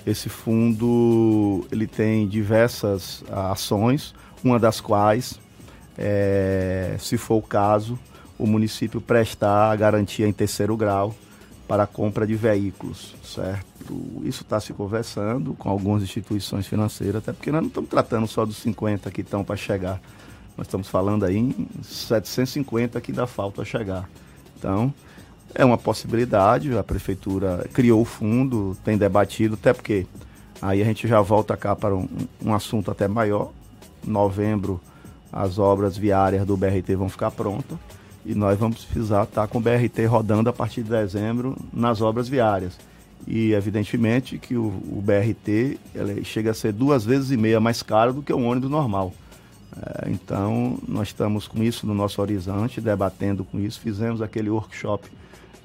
Esse 0.06 0.30
fundo 0.30 1.66
ele 1.70 1.86
tem 1.86 2.26
diversas 2.26 3.22
ações, 3.30 4.14
uma 4.42 4.58
das 4.58 4.80
quais, 4.80 5.38
é, 5.98 6.96
se 6.98 7.18
for 7.18 7.36
o 7.36 7.42
caso, 7.42 7.98
o 8.38 8.46
município 8.46 9.00
prestar 9.00 9.70
a 9.70 9.76
garantia 9.76 10.26
em 10.26 10.32
terceiro 10.32 10.76
grau 10.76 11.14
para 11.66 11.84
a 11.84 11.86
compra 11.86 12.26
de 12.26 12.34
veículos, 12.34 13.14
certo? 13.24 13.64
Isso 14.22 14.42
está 14.42 14.60
se 14.60 14.72
conversando 14.72 15.54
com 15.54 15.68
algumas 15.68 16.02
instituições 16.02 16.66
financeiras, 16.66 17.16
até 17.16 17.32
porque 17.32 17.50
nós 17.50 17.62
não 17.62 17.68
estamos 17.68 17.88
tratando 17.88 18.26
só 18.26 18.44
dos 18.44 18.56
50 18.58 19.10
que 19.10 19.22
estão 19.22 19.42
para 19.42 19.56
chegar. 19.56 20.00
Nós 20.56 20.66
estamos 20.66 20.88
falando 20.88 21.24
aí 21.24 21.36
em 21.36 21.68
750 21.82 23.00
que 23.00 23.12
ainda 23.12 23.26
falta 23.26 23.64
chegar. 23.64 24.08
Então, 24.58 24.92
é 25.54 25.64
uma 25.64 25.78
possibilidade, 25.78 26.76
a 26.76 26.82
prefeitura 26.82 27.66
criou 27.72 28.02
o 28.02 28.04
fundo, 28.04 28.76
tem 28.84 28.98
debatido, 28.98 29.54
até 29.54 29.72
porque 29.72 30.06
aí 30.60 30.82
a 30.82 30.84
gente 30.84 31.08
já 31.08 31.20
volta 31.20 31.56
cá 31.56 31.74
para 31.74 31.94
um, 31.94 32.08
um 32.44 32.54
assunto 32.54 32.90
até 32.90 33.08
maior. 33.08 33.50
Novembro, 34.06 34.80
as 35.32 35.58
obras 35.58 35.96
viárias 35.96 36.44
do 36.44 36.56
BRT 36.56 36.94
vão 36.94 37.08
ficar 37.08 37.30
prontas 37.30 37.78
e 38.24 38.34
nós 38.34 38.58
vamos 38.58 38.84
precisar 38.84 39.24
estar 39.24 39.46
com 39.48 39.58
o 39.58 39.60
BRT 39.60 40.06
rodando 40.06 40.48
a 40.48 40.52
partir 40.52 40.82
de 40.82 40.90
dezembro 40.90 41.56
nas 41.72 42.00
obras 42.00 42.28
viárias. 42.28 42.78
e 43.26 43.52
evidentemente 43.52 44.38
que 44.38 44.56
o, 44.56 44.66
o 44.66 45.02
BRT 45.02 45.78
chega 46.24 46.50
a 46.50 46.54
ser 46.54 46.72
duas 46.72 47.04
vezes 47.04 47.30
e 47.30 47.36
meia 47.36 47.58
mais 47.60 47.82
caro 47.82 48.12
do 48.12 48.22
que 48.22 48.32
um 48.32 48.46
ônibus 48.46 48.70
normal. 48.70 49.12
É, 49.76 50.10
então, 50.10 50.78
nós 50.86 51.08
estamos 51.08 51.48
com 51.48 51.62
isso 51.62 51.86
no 51.86 51.94
nosso 51.94 52.20
horizonte, 52.20 52.80
debatendo 52.80 53.44
com 53.44 53.58
isso. 53.58 53.80
Fizemos 53.80 54.22
aquele 54.22 54.50
workshop 54.50 55.08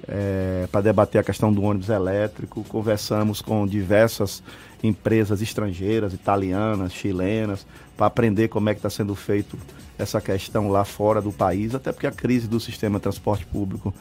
é, 0.08 0.68
para 0.70 0.80
debater 0.80 1.20
a 1.20 1.24
questão 1.24 1.52
do 1.52 1.62
ônibus 1.62 1.88
elétrico, 1.88 2.64
conversamos 2.64 3.40
com 3.40 3.66
diversas 3.66 4.42
empresas 4.82 5.42
estrangeiras, 5.42 6.14
italianas, 6.14 6.92
chilenas, 6.92 7.66
para 7.96 8.06
aprender 8.06 8.48
como 8.48 8.68
é 8.68 8.74
que 8.74 8.78
está 8.78 8.90
sendo 8.90 9.14
feito 9.14 9.58
essa 9.98 10.20
questão 10.20 10.70
lá 10.70 10.84
fora 10.84 11.20
do 11.20 11.30
país, 11.30 11.74
até 11.74 11.92
porque 11.92 12.06
a 12.06 12.12
crise 12.12 12.48
do 12.48 12.58
sistema 12.58 12.98
de 12.98 13.02
transporte 13.02 13.44
público 13.44 13.94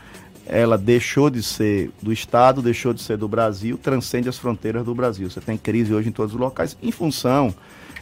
ela 0.45 0.77
deixou 0.79 1.29
de 1.29 1.43
ser 1.43 1.91
do 2.01 2.11
Estado, 2.11 2.61
deixou 2.61 2.91
de 2.91 3.01
ser 3.01 3.17
do 3.17 3.27
Brasil, 3.27 3.77
transcende 3.77 4.27
as 4.27 4.37
fronteiras 4.37 4.83
do 4.83 4.95
Brasil. 4.95 5.29
Você 5.29 5.39
tem 5.39 5.55
crise 5.55 5.93
hoje 5.93 6.09
em 6.09 6.11
todos 6.11 6.33
os 6.33 6.39
locais 6.39 6.75
em 6.81 6.91
função 6.91 7.53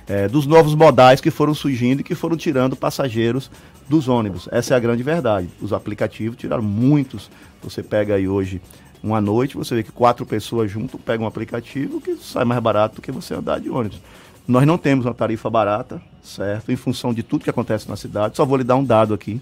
é, 0.07 0.29
dos 0.29 0.45
novos 0.45 0.73
modais 0.73 1.19
que 1.19 1.29
foram 1.29 1.53
surgindo 1.53 1.99
e 1.99 2.03
que 2.03 2.15
foram 2.15 2.37
tirando 2.37 2.75
passageiros 2.75 3.51
dos 3.89 4.07
ônibus. 4.07 4.47
Essa 4.49 4.73
é 4.73 4.77
a 4.77 4.79
grande 4.79 5.03
verdade. 5.03 5.49
Os 5.61 5.73
aplicativos 5.73 6.37
tiraram 6.37 6.63
muitos. 6.63 7.29
Você 7.61 7.81
pega 7.83 8.15
aí 8.15 8.27
hoje 8.27 8.61
uma 9.03 9.21
noite, 9.21 9.57
você 9.57 9.75
vê 9.75 9.83
que 9.83 9.91
quatro 9.91 10.25
pessoas 10.25 10.71
junto 10.71 10.97
pegam 10.97 11.25
um 11.25 11.27
aplicativo 11.27 12.01
que 12.01 12.15
sai 12.17 12.45
mais 12.45 12.61
barato 12.61 12.95
do 12.95 13.01
que 13.01 13.11
você 13.11 13.33
andar 13.33 13.59
de 13.59 13.69
ônibus. 13.69 14.01
Nós 14.47 14.65
não 14.65 14.77
temos 14.77 15.05
uma 15.05 15.13
tarifa 15.13 15.49
barata, 15.49 16.01
certo? 16.23 16.71
Em 16.71 16.75
função 16.75 17.13
de 17.13 17.21
tudo 17.21 17.43
que 17.43 17.49
acontece 17.49 17.89
na 17.89 17.95
cidade. 17.95 18.37
Só 18.37 18.45
vou 18.45 18.57
lhe 18.57 18.63
dar 18.63 18.75
um 18.75 18.83
dado 18.83 19.13
aqui 19.13 19.41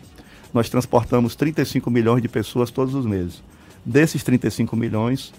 nós 0.56 0.70
transportamos 0.70 1.36
35 1.36 1.92
milhões 1.92 2.22
de 2.22 2.30
pessoas 2.30 2.72
todos 2.72 2.96
os 2.96 3.06
meses. 3.06 3.44
Desses 3.86 4.24
35 4.24 4.74
milhões, 4.74 5.34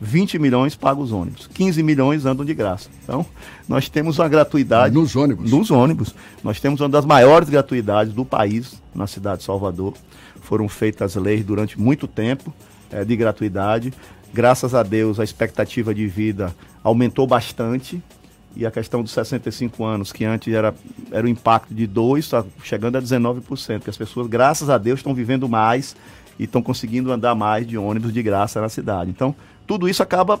20 0.00 0.38
milhões 0.38 0.74
pagam 0.74 1.02
os 1.02 1.12
ônibus, 1.12 1.46
15 1.52 1.82
milhões 1.82 2.24
andam 2.24 2.46
de 2.46 2.54
graça. 2.54 2.88
Então, 3.04 3.26
nós 3.68 3.90
temos 3.90 4.18
uma 4.18 4.26
gratuidade. 4.26 4.94
Nos 4.94 5.14
ônibus? 5.14 5.50
Nos 5.50 5.70
ônibus. 5.70 6.14
Nós 6.42 6.58
temos 6.60 6.80
uma 6.80 6.88
das 6.88 7.04
maiores 7.04 7.50
gratuidades 7.50 8.14
do 8.14 8.24
país, 8.24 8.80
na 8.94 9.06
cidade 9.06 9.40
de 9.40 9.44
Salvador. 9.44 9.92
Foram 10.48 10.66
feitas 10.66 11.14
leis 11.14 11.44
durante 11.44 11.78
muito 11.78 12.08
tempo 12.08 12.54
é, 12.90 13.04
de 13.04 13.14
gratuidade. 13.14 13.92
Graças 14.32 14.74
a 14.74 14.82
Deus, 14.82 15.20
a 15.20 15.24
expectativa 15.24 15.94
de 15.94 16.06
vida 16.06 16.56
aumentou 16.82 17.26
bastante 17.26 18.02
e 18.56 18.64
a 18.64 18.70
questão 18.70 19.02
dos 19.02 19.12
65 19.12 19.84
anos, 19.84 20.10
que 20.10 20.24
antes 20.24 20.52
era, 20.54 20.74
era 21.12 21.26
o 21.26 21.28
impacto 21.28 21.74
de 21.74 21.86
2, 21.86 22.24
está 22.24 22.42
chegando 22.64 22.96
a 22.96 23.02
19%, 23.02 23.82
que 23.82 23.90
as 23.90 23.96
pessoas, 23.98 24.26
graças 24.26 24.70
a 24.70 24.78
Deus, 24.78 25.00
estão 25.00 25.14
vivendo 25.14 25.46
mais 25.50 25.94
e 26.38 26.44
estão 26.44 26.62
conseguindo 26.62 27.12
andar 27.12 27.34
mais 27.34 27.66
de 27.66 27.76
ônibus 27.76 28.10
de 28.10 28.22
graça 28.22 28.58
na 28.58 28.70
cidade. 28.70 29.10
Então, 29.10 29.34
tudo 29.66 29.86
isso 29.86 30.02
acaba 30.02 30.40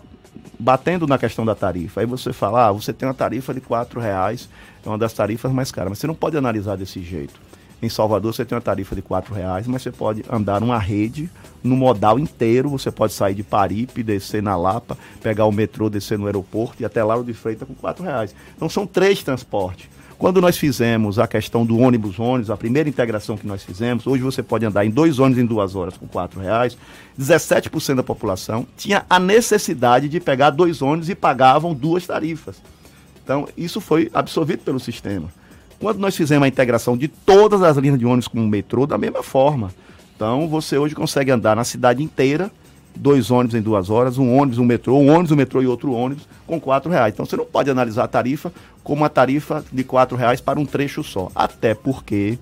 batendo 0.58 1.06
na 1.06 1.18
questão 1.18 1.44
da 1.44 1.54
tarifa. 1.54 2.00
Aí 2.00 2.06
você 2.06 2.32
fala, 2.32 2.68
ah, 2.68 2.72
você 2.72 2.94
tem 2.94 3.06
uma 3.06 3.14
tarifa 3.14 3.52
de 3.52 3.60
R$ 3.60 4.00
reais, 4.00 4.48
é 4.82 4.88
uma 4.88 4.96
das 4.96 5.12
tarifas 5.12 5.52
mais 5.52 5.70
caras, 5.70 5.90
mas 5.90 5.98
você 5.98 6.06
não 6.06 6.14
pode 6.14 6.34
analisar 6.34 6.76
desse 6.76 7.02
jeito. 7.02 7.38
Em 7.80 7.88
Salvador 7.88 8.34
você 8.34 8.44
tem 8.44 8.56
uma 8.56 8.62
tarifa 8.62 8.96
de 8.96 9.00
R$ 9.02 9.34
reais, 9.34 9.66
mas 9.66 9.82
você 9.82 9.92
pode 9.92 10.24
andar 10.30 10.60
numa 10.60 10.78
rede, 10.78 11.30
no 11.62 11.76
modal 11.76 12.18
inteiro, 12.18 12.68
você 12.68 12.90
pode 12.90 13.12
sair 13.12 13.34
de 13.34 13.42
Paripe, 13.42 14.02
descer 14.02 14.42
na 14.42 14.56
Lapa, 14.56 14.98
pegar 15.22 15.44
o 15.44 15.52
metrô, 15.52 15.88
descer 15.88 16.18
no 16.18 16.26
aeroporto 16.26 16.82
e 16.82 16.84
até 16.84 17.04
lá 17.04 17.16
o 17.16 17.22
de 17.22 17.32
Freitas 17.32 17.68
com 17.68 17.86
R$ 17.86 17.94
reais. 18.02 18.34
Então 18.56 18.68
são 18.68 18.86
três 18.86 19.22
transportes. 19.22 19.88
Quando 20.18 20.40
nós 20.40 20.58
fizemos 20.58 21.16
a 21.20 21.28
questão 21.28 21.64
do 21.64 21.78
ônibus 21.78 22.18
ônibus, 22.18 22.50
a 22.50 22.56
primeira 22.56 22.88
integração 22.88 23.36
que 23.36 23.46
nós 23.46 23.62
fizemos, 23.62 24.04
hoje 24.04 24.20
você 24.20 24.42
pode 24.42 24.66
andar 24.66 24.84
em 24.84 24.90
dois 24.90 25.20
ônibus 25.20 25.44
em 25.44 25.46
duas 25.46 25.76
horas 25.76 25.96
com 25.96 26.08
quatro 26.08 26.40
reais. 26.40 26.76
17% 27.16 27.94
da 27.94 28.02
população 28.02 28.66
tinha 28.76 29.06
a 29.08 29.20
necessidade 29.20 30.08
de 30.08 30.18
pegar 30.18 30.50
dois 30.50 30.82
ônibus 30.82 31.08
e 31.08 31.14
pagavam 31.14 31.72
duas 31.72 32.04
tarifas. 32.04 32.60
Então, 33.22 33.46
isso 33.56 33.80
foi 33.80 34.10
absorvido 34.12 34.64
pelo 34.64 34.80
sistema. 34.80 35.28
Quando 35.78 35.98
nós 35.98 36.16
fizemos 36.16 36.44
a 36.44 36.48
integração 36.48 36.96
de 36.96 37.08
todas 37.08 37.62
as 37.62 37.76
linhas 37.76 37.98
de 37.98 38.04
ônibus 38.04 38.28
com 38.28 38.44
o 38.44 38.48
metrô, 38.48 38.86
da 38.86 38.98
mesma 38.98 39.22
forma. 39.22 39.72
Então, 40.16 40.48
você 40.48 40.76
hoje 40.76 40.94
consegue 40.94 41.30
andar 41.30 41.54
na 41.54 41.62
cidade 41.62 42.02
inteira, 42.02 42.50
dois 42.96 43.30
ônibus 43.30 43.54
em 43.54 43.62
duas 43.62 43.88
horas, 43.88 44.18
um 44.18 44.36
ônibus, 44.36 44.58
um 44.58 44.64
metrô, 44.64 44.96
um 44.98 45.08
ônibus, 45.08 45.30
um 45.30 45.36
metrô 45.36 45.62
e 45.62 45.66
outro 45.68 45.92
ônibus, 45.92 46.28
com 46.46 46.60
quatro 46.60 46.90
reais. 46.90 47.14
Então, 47.14 47.24
você 47.24 47.36
não 47.36 47.44
pode 47.44 47.70
analisar 47.70 48.04
a 48.04 48.08
tarifa 48.08 48.52
como 48.82 49.02
uma 49.02 49.08
tarifa 49.08 49.64
de 49.72 49.84
quatro 49.84 50.16
reais 50.16 50.40
para 50.40 50.58
um 50.58 50.66
trecho 50.66 51.04
só. 51.04 51.30
Até 51.34 51.74
porque 51.74 52.36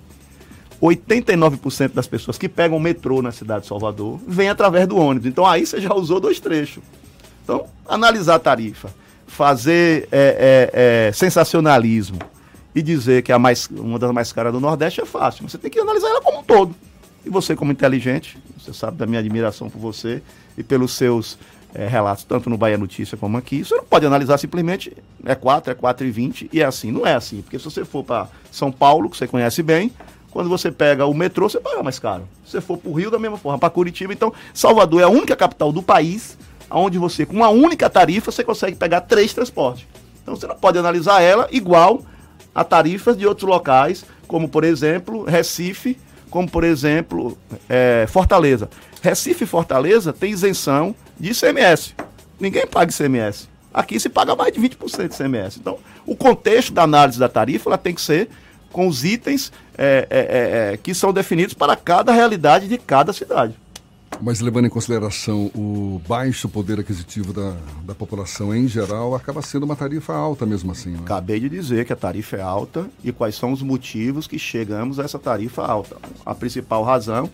89% 0.81 1.93
das 1.93 2.07
pessoas 2.07 2.37
que 2.39 2.49
pegam 2.49 2.77
o 2.77 2.79
metrô 2.79 3.21
na 3.21 3.31
cidade 3.31 3.61
de 3.61 3.67
Salvador 3.67 4.19
vêm 4.27 4.49
através 4.49 4.87
do 4.87 4.97
ônibus. 4.97 5.27
Então, 5.27 5.45
aí 5.45 5.63
você 5.63 5.79
já 5.79 5.93
usou 5.93 6.19
dois 6.19 6.39
trechos. 6.39 6.83
Então, 7.43 7.65
analisar 7.87 8.35
a 8.35 8.39
tarifa, 8.39 8.89
fazer 9.27 10.07
é, 10.11 10.69
é, 10.73 11.07
é, 11.07 11.11
sensacionalismo, 11.11 12.19
e 12.75 12.81
dizer 12.81 13.23
que 13.23 13.31
é 13.31 13.35
a 13.35 13.39
mais, 13.39 13.67
uma 13.67 13.97
das 13.97 14.11
mais 14.11 14.31
caras 14.31 14.53
do 14.53 14.59
Nordeste 14.59 15.01
é 15.01 15.05
fácil. 15.05 15.47
Você 15.47 15.57
tem 15.57 15.69
que 15.69 15.79
analisar 15.79 16.07
ela 16.09 16.21
como 16.21 16.39
um 16.39 16.43
todo. 16.43 16.75
E 17.25 17.29
você, 17.29 17.55
como 17.55 17.71
inteligente, 17.71 18.37
você 18.57 18.73
sabe 18.73 18.97
da 18.97 19.05
minha 19.05 19.19
admiração 19.19 19.69
por 19.69 19.79
você 19.79 20.21
e 20.57 20.63
pelos 20.63 20.93
seus 20.93 21.37
é, 21.73 21.87
relatos, 21.87 22.23
tanto 22.23 22.49
no 22.49 22.57
Bahia 22.57 22.77
Notícia 22.77 23.17
como 23.17 23.37
aqui, 23.37 23.63
você 23.63 23.75
não 23.75 23.83
pode 23.83 24.05
analisar 24.05 24.37
simplesmente 24.37 24.95
é 25.25 25.35
4, 25.35 25.71
é 25.71 25.75
4 25.75 26.07
e 26.07 26.11
20 26.11 26.49
e 26.51 26.61
é 26.61 26.65
assim. 26.65 26.91
Não 26.91 27.05
é 27.05 27.13
assim. 27.13 27.41
Porque 27.41 27.59
se 27.59 27.65
você 27.65 27.83
for 27.83 28.03
para 28.03 28.27
São 28.51 28.71
Paulo, 28.71 29.09
que 29.09 29.17
você 29.17 29.27
conhece 29.27 29.61
bem, 29.61 29.91
quando 30.31 30.49
você 30.49 30.71
pega 30.71 31.05
o 31.05 31.13
metrô, 31.13 31.49
você 31.49 31.59
paga 31.59 31.83
mais 31.83 31.99
caro. 31.99 32.27
Se 32.45 32.51
você 32.51 32.61
for 32.61 32.77
para 32.77 32.89
o 32.89 32.93
Rio, 32.93 33.11
da 33.11 33.19
mesma 33.19 33.37
forma, 33.37 33.59
para 33.59 33.69
Curitiba. 33.69 34.13
Então, 34.13 34.33
Salvador 34.53 35.01
é 35.01 35.03
a 35.03 35.09
única 35.09 35.35
capital 35.35 35.71
do 35.71 35.83
país 35.83 36.37
onde 36.69 36.97
você, 36.97 37.25
com 37.25 37.35
uma 37.35 37.49
única 37.49 37.89
tarifa, 37.89 38.31
você 38.31 38.43
consegue 38.43 38.75
pegar 38.75 39.01
três 39.01 39.33
transportes. 39.33 39.85
Então, 40.21 40.35
você 40.35 40.47
não 40.47 40.55
pode 40.55 40.77
analisar 40.77 41.21
ela 41.21 41.47
igual 41.51 42.01
a 42.57 42.63
tarifas 42.63 43.15
de 43.15 43.27
outros 43.27 43.47
locais, 43.47 44.03
como 44.27 44.49
por 44.49 44.63
exemplo 44.63 45.23
Recife, 45.23 45.95
como 46.27 46.49
por 46.49 46.63
exemplo 46.63 47.37
é, 47.69 48.07
Fortaleza. 48.09 48.67
Recife 48.99 49.43
e 49.43 49.47
Fortaleza 49.47 50.11
tem 50.11 50.31
isenção 50.31 50.95
de 51.19 51.33
ICMS. 51.33 51.93
Ninguém 52.39 52.65
paga 52.65 52.91
ICMS. 52.91 53.47
Aqui 53.71 53.99
se 53.99 54.09
paga 54.09 54.35
mais 54.35 54.51
de 54.51 54.59
20% 54.59 55.07
de 55.07 55.13
ICMS. 55.13 55.59
Então, 55.59 55.77
o 56.03 56.15
contexto 56.15 56.73
da 56.73 56.81
análise 56.81 57.19
da 57.19 57.29
tarifa 57.29 57.69
ela 57.69 57.77
tem 57.77 57.93
que 57.93 58.01
ser 58.01 58.27
com 58.71 58.87
os 58.87 59.05
itens 59.05 59.51
é, 59.77 60.07
é, 60.09 60.19
é, 60.19 60.73
é 60.73 60.77
que 60.77 60.95
são 60.95 61.13
definidos 61.13 61.53
para 61.53 61.75
cada 61.75 62.11
realidade 62.11 62.67
de 62.67 62.79
cada 62.79 63.13
cidade. 63.13 63.53
Mas 64.21 64.39
levando 64.39 64.65
em 64.65 64.69
consideração 64.69 65.51
o 65.55 66.01
baixo 66.07 66.49
poder 66.49 66.79
aquisitivo 66.79 67.33
da, 67.33 67.55
da 67.83 67.93
população 67.93 68.53
em 68.55 68.67
geral, 68.67 69.15
acaba 69.15 69.41
sendo 69.41 69.63
uma 69.63 69.75
tarifa 69.75 70.13
alta 70.13 70.45
mesmo 70.45 70.71
assim. 70.71 70.91
Né? 70.91 70.99
Acabei 71.01 71.39
de 71.39 71.49
dizer 71.49 71.85
que 71.85 71.93
a 71.93 71.95
tarifa 71.95 72.37
é 72.37 72.41
alta 72.41 72.89
e 73.03 73.11
quais 73.11 73.35
são 73.35 73.51
os 73.51 73.61
motivos 73.61 74.27
que 74.27 74.39
chegamos 74.39 74.99
a 74.99 75.03
essa 75.03 75.19
tarifa 75.19 75.63
alta. 75.63 75.97
A 76.25 76.33
principal 76.33 76.83
razão 76.83 77.29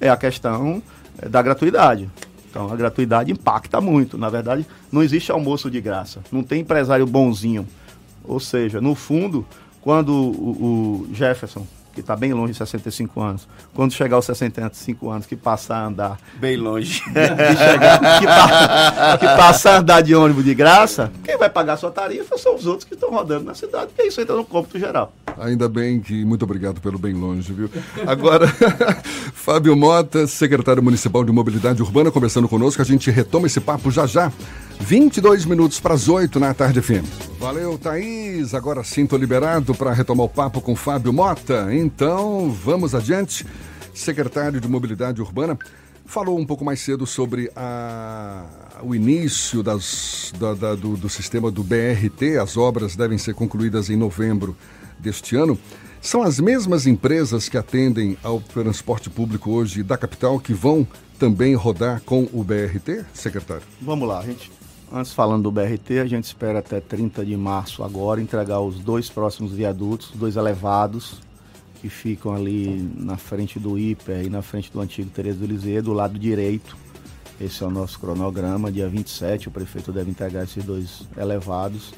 é 0.00 0.08
a 0.08 0.16
questão 0.16 0.82
é, 1.18 1.28
da 1.28 1.40
gratuidade. 1.40 2.10
Então 2.50 2.72
a 2.72 2.76
gratuidade 2.76 3.32
impacta 3.32 3.80
muito. 3.80 4.18
Na 4.18 4.28
verdade, 4.28 4.66
não 4.90 5.02
existe 5.02 5.30
almoço 5.30 5.70
de 5.70 5.80
graça. 5.80 6.20
Não 6.30 6.42
tem 6.42 6.60
empresário 6.60 7.06
bonzinho. 7.06 7.66
Ou 8.24 8.40
seja, 8.40 8.80
no 8.80 8.94
fundo, 8.94 9.46
quando 9.80 10.12
o, 10.12 11.06
o 11.10 11.14
Jefferson 11.14 11.66
que 11.94 12.00
está 12.00 12.16
bem 12.16 12.32
longe 12.32 12.52
de 12.52 12.58
65 12.58 13.20
anos, 13.20 13.48
quando 13.72 13.92
chegar 13.92 14.16
aos 14.16 14.24
65 14.26 15.10
anos, 15.10 15.26
que 15.26 15.36
passar 15.36 15.76
a 15.76 15.86
andar. 15.86 16.18
Bem 16.34 16.56
longe. 16.56 17.00
que, 17.04 17.10
chegar, 17.10 18.20
que, 18.20 18.26
pa, 18.26 19.18
que 19.18 19.26
passar 19.26 19.76
a 19.76 19.78
andar 19.78 20.02
de 20.02 20.14
ônibus 20.14 20.44
de 20.44 20.54
graça, 20.54 21.12
quem 21.22 21.38
vai 21.38 21.48
pagar 21.48 21.76
sua 21.76 21.90
tarifa 21.90 22.36
são 22.36 22.56
os 22.56 22.66
outros 22.66 22.84
que 22.84 22.94
estão 22.94 23.10
rodando 23.10 23.44
na 23.44 23.54
cidade, 23.54 23.86
porque 23.86 24.08
isso 24.08 24.20
entra 24.20 24.34
no 24.34 24.44
cômputo 24.44 24.78
geral. 24.78 25.12
Ainda 25.38 25.68
bem 25.68 26.00
que. 26.00 26.24
Muito 26.24 26.44
obrigado 26.44 26.80
pelo 26.80 26.98
bem 26.98 27.12
longe, 27.12 27.52
viu? 27.52 27.68
Agora, 28.06 28.46
Fábio 29.34 29.76
Mota, 29.76 30.26
secretário 30.26 30.82
municipal 30.82 31.24
de 31.24 31.32
Mobilidade 31.32 31.82
Urbana, 31.82 32.10
conversando 32.10 32.48
conosco. 32.48 32.80
A 32.80 32.84
gente 32.84 33.10
retoma 33.10 33.46
esse 33.46 33.60
papo 33.60 33.90
já 33.90 34.06
já. 34.06 34.32
22 34.80 35.44
minutos 35.44 35.80
para 35.80 35.94
as 35.94 36.08
8 36.08 36.38
na 36.40 36.52
tarde 36.52 36.80
FM. 36.80 37.33
Valeu, 37.44 37.76
Thaís. 37.76 38.54
Agora 38.54 38.82
sim, 38.82 39.04
tô 39.04 39.18
liberado 39.18 39.74
para 39.74 39.92
retomar 39.92 40.24
o 40.24 40.28
papo 40.30 40.62
com 40.62 40.74
Fábio 40.74 41.12
Mota. 41.12 41.68
Então, 41.74 42.50
vamos 42.50 42.94
adiante. 42.94 43.44
Secretário 43.92 44.58
de 44.62 44.66
Mobilidade 44.66 45.20
Urbana 45.20 45.58
falou 46.06 46.38
um 46.38 46.46
pouco 46.46 46.64
mais 46.64 46.80
cedo 46.80 47.06
sobre 47.06 47.52
a, 47.54 48.46
o 48.82 48.94
início 48.94 49.62
das, 49.62 50.32
da, 50.40 50.54
da, 50.54 50.74
do, 50.74 50.96
do 50.96 51.10
sistema 51.10 51.50
do 51.50 51.62
BRT. 51.62 52.38
As 52.40 52.56
obras 52.56 52.96
devem 52.96 53.18
ser 53.18 53.34
concluídas 53.34 53.90
em 53.90 53.96
novembro 53.96 54.56
deste 54.98 55.36
ano. 55.36 55.58
São 56.00 56.22
as 56.22 56.40
mesmas 56.40 56.86
empresas 56.86 57.46
que 57.46 57.58
atendem 57.58 58.16
ao 58.22 58.40
transporte 58.40 59.10
público 59.10 59.50
hoje 59.50 59.82
da 59.82 59.98
capital 59.98 60.40
que 60.40 60.54
vão 60.54 60.88
também 61.18 61.54
rodar 61.54 62.00
com 62.06 62.26
o 62.32 62.42
BRT, 62.42 63.04
secretário? 63.12 63.64
Vamos 63.82 64.08
lá, 64.08 64.22
gente. 64.22 64.50
Antes 64.96 65.12
falando 65.12 65.42
do 65.42 65.50
BRT, 65.50 65.98
a 65.98 66.06
gente 66.06 66.22
espera 66.22 66.60
até 66.60 66.80
30 66.80 67.26
de 67.26 67.36
março 67.36 67.82
agora 67.82 68.20
entregar 68.20 68.60
os 68.60 68.78
dois 68.78 69.10
próximos 69.10 69.50
viadutos, 69.50 70.12
dois 70.14 70.36
elevados, 70.36 71.20
que 71.80 71.88
ficam 71.88 72.32
ali 72.32 72.88
na 72.96 73.16
frente 73.16 73.58
do 73.58 73.76
IPE 73.76 74.26
e 74.26 74.30
na 74.30 74.40
frente 74.40 74.70
do 74.70 74.80
antigo 74.80 75.10
Teresa 75.10 75.40
do 75.40 75.46
Liseu, 75.46 75.82
do 75.82 75.92
lado 75.92 76.16
direito. 76.16 76.76
Esse 77.40 77.64
é 77.64 77.66
o 77.66 77.70
nosso 77.70 77.98
cronograma. 77.98 78.70
Dia 78.70 78.88
27, 78.88 79.48
o 79.48 79.50
prefeito 79.50 79.90
deve 79.90 80.12
entregar 80.12 80.44
esses 80.44 80.62
dois 80.62 81.02
elevados. 81.16 81.92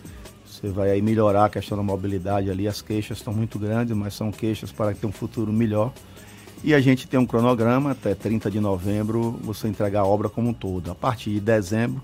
Você 0.47 0.69
vai 0.69 0.91
aí 0.91 1.03
melhorar 1.03 1.45
a 1.45 1.51
questão 1.51 1.77
da 1.77 1.85
mobilidade 1.85 2.51
ali. 2.51 2.67
As 2.67 2.81
queixas 2.81 3.19
estão 3.19 3.35
muito 3.35 3.59
grandes, 3.59 3.95
mas 3.95 4.15
são 4.15 4.33
queixas 4.33 4.73
para 4.73 4.95
ter 4.95 5.07
um 5.07 5.13
futuro 5.13 5.53
melhor. 5.53 5.93
E 6.65 6.73
a 6.73 6.81
gente 6.81 7.07
tem 7.07 7.21
um 7.21 7.27
cronograma 7.27 7.91
até 7.91 8.15
30 8.15 8.51
de 8.51 8.59
novembro, 8.59 9.39
você 9.43 9.69
entregar 9.69 10.01
a 10.01 10.07
obra 10.07 10.31
como 10.31 10.49
um 10.49 10.55
todo. 10.55 10.91
A 10.91 10.95
partir 10.95 11.33
de 11.33 11.41
dezembro, 11.41 12.01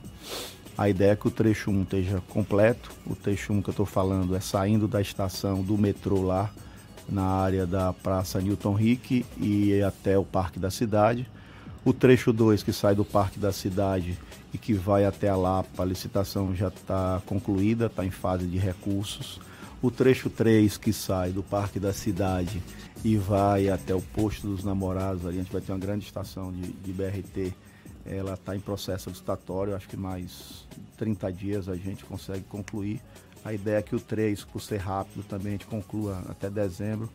a 0.76 0.88
ideia 0.88 1.12
é 1.12 1.17
que 1.17 1.29
o 1.29 1.31
trecho 1.31 1.71
1 1.71 1.83
esteja 1.83 2.23
completo. 2.29 2.91
O 3.07 3.14
trecho 3.14 3.52
1 3.52 3.62
que 3.62 3.69
eu 3.69 3.73
estou 3.73 3.87
falando 3.87 4.35
é 4.35 4.41
saindo 4.41 4.88
da 4.88 5.00
estação 5.00 5.62
do 5.62 5.76
metrô 5.76 6.23
lá, 6.23 6.50
na 7.09 7.25
área 7.25 7.67
da 7.67 7.93
Praça 7.93 8.41
Newton 8.41 8.75
Rick 8.75 9.26
e 9.38 9.83
até 9.83 10.17
o 10.17 10.25
Parque 10.25 10.59
da 10.59 10.71
Cidade. 10.71 11.29
O 11.85 11.93
trecho 11.93 12.33
2 12.33 12.62
que 12.62 12.73
sai 12.73 12.95
do 12.95 13.05
Parque 13.05 13.38
da 13.38 13.52
Cidade 13.52 14.19
e 14.55 14.59
que 14.59 14.73
vai 14.73 15.05
até 15.05 15.29
a 15.29 15.37
Lapa, 15.37 15.83
a 15.83 15.87
licitação 15.87 16.55
já 16.55 16.69
está 16.69 17.21
concluída, 17.26 17.87
está 17.87 18.05
em 18.05 18.11
fase 18.11 18.47
de 18.47 18.59
recursos. 18.59 19.41
O 19.83 19.91
trecho 19.91 20.31
3 20.31 20.76
que 20.76 20.93
sai 20.93 21.33
do 21.33 21.43
Parque 21.43 21.81
da 21.81 21.93
Cidade 21.93 22.62
e 23.05 23.17
vai 23.17 23.69
até 23.69 23.95
o 23.95 24.00
posto 24.00 24.47
dos 24.47 24.62
namorados, 24.62 25.26
ali 25.26 25.38
a 25.38 25.43
gente 25.43 25.52
vai 25.52 25.61
ter 25.61 25.73
uma 25.73 25.79
grande 25.79 26.05
estação 26.05 26.52
de, 26.52 26.62
de 26.62 26.93
BRT. 26.93 27.52
Ela 28.04 28.35
está 28.35 28.56
em 28.56 28.61
processo 28.61 29.09
licitatório, 29.09 29.76
acho 29.76 29.88
que 29.88 29.97
mais 29.97 30.66
30 30.97 31.32
dias 31.32 31.68
a 31.68 31.76
gente 31.76 32.04
consegue 32.04 32.42
concluir. 32.44 33.00
A 33.44 33.52
ideia 33.52 33.78
é 33.78 33.82
que 33.82 33.94
o 33.94 34.00
3, 34.00 34.44
por 34.44 34.61
ser 34.61 34.78
rápido, 34.78 35.25
também 35.25 35.49
a 35.49 35.52
gente 35.52 35.66
conclua 35.66 36.23
até 36.28 36.49
dezembro. 36.49 37.09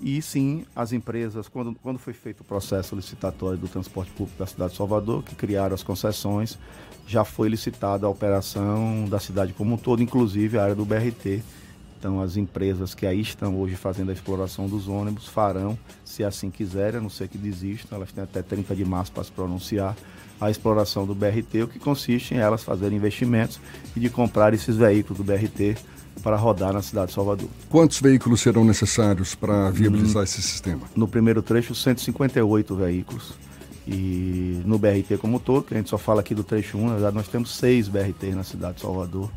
E 0.00 0.20
sim, 0.20 0.66
as 0.74 0.92
empresas, 0.92 1.48
quando, 1.48 1.74
quando 1.82 1.98
foi 1.98 2.12
feito 2.12 2.40
o 2.40 2.44
processo 2.44 2.94
licitatório 2.94 3.58
do 3.58 3.66
transporte 3.66 4.10
público 4.12 4.38
da 4.38 4.46
cidade 4.46 4.72
de 4.72 4.76
Salvador, 4.76 5.22
que 5.22 5.34
criaram 5.34 5.74
as 5.74 5.82
concessões, 5.82 6.58
já 7.06 7.24
foi 7.24 7.48
licitada 7.48 8.06
a 8.06 8.08
operação 8.08 9.06
da 9.08 9.18
cidade 9.18 9.54
como 9.54 9.74
um 9.74 9.78
todo, 9.78 10.02
inclusive 10.02 10.58
a 10.58 10.64
área 10.64 10.74
do 10.74 10.84
BRT. 10.84 11.42
Então, 11.98 12.20
as 12.20 12.36
empresas 12.36 12.94
que 12.94 13.06
aí 13.06 13.20
estão 13.20 13.58
hoje 13.58 13.74
fazendo 13.74 14.10
a 14.10 14.12
exploração 14.12 14.68
dos 14.68 14.86
ônibus 14.86 15.28
farão, 15.28 15.78
se 16.04 16.22
assim 16.22 16.50
quiserem, 16.50 16.98
a 16.98 17.02
não 17.02 17.08
ser 17.08 17.26
que 17.28 17.38
desistam, 17.38 17.96
elas 17.96 18.12
têm 18.12 18.22
até 18.22 18.42
30 18.42 18.76
de 18.76 18.84
março 18.84 19.12
para 19.12 19.24
se 19.24 19.32
pronunciar, 19.32 19.96
a 20.40 20.50
exploração 20.50 21.06
do 21.06 21.14
BRT, 21.14 21.62
o 21.62 21.68
que 21.68 21.78
consiste 21.78 22.34
em 22.34 22.38
elas 22.38 22.62
fazerem 22.62 22.98
investimentos 22.98 23.60
e 23.94 24.00
de 24.00 24.10
comprar 24.10 24.52
esses 24.54 24.76
veículos 24.76 25.18
do 25.18 25.24
BRT 25.24 25.76
para 26.22 26.36
rodar 26.36 26.72
na 26.72 26.82
cidade 26.82 27.08
de 27.08 27.14
Salvador. 27.14 27.48
Quantos 27.68 28.00
veículos 28.00 28.40
serão 28.40 28.64
necessários 28.64 29.34
para 29.34 29.70
viabilizar 29.70 30.22
hum, 30.22 30.24
esse 30.24 30.42
sistema? 30.42 30.82
No 30.94 31.06
primeiro 31.06 31.42
trecho, 31.42 31.74
158 31.74 32.74
veículos. 32.74 33.34
E 33.86 34.60
no 34.64 34.78
BRT 34.78 35.16
como 35.20 35.38
todo, 35.38 35.64
que 35.64 35.74
a 35.74 35.76
gente 35.76 35.88
só 35.88 35.96
fala 35.96 36.20
aqui 36.20 36.34
do 36.34 36.42
trecho 36.42 36.76
1, 36.76 36.86
na 36.86 36.92
verdade 36.94 37.14
nós 37.14 37.28
temos 37.28 37.54
seis 37.54 37.88
BRTs 37.88 38.34
na 38.34 38.42
cidade 38.42 38.76
de 38.76 38.80
Salvador. 38.80 39.30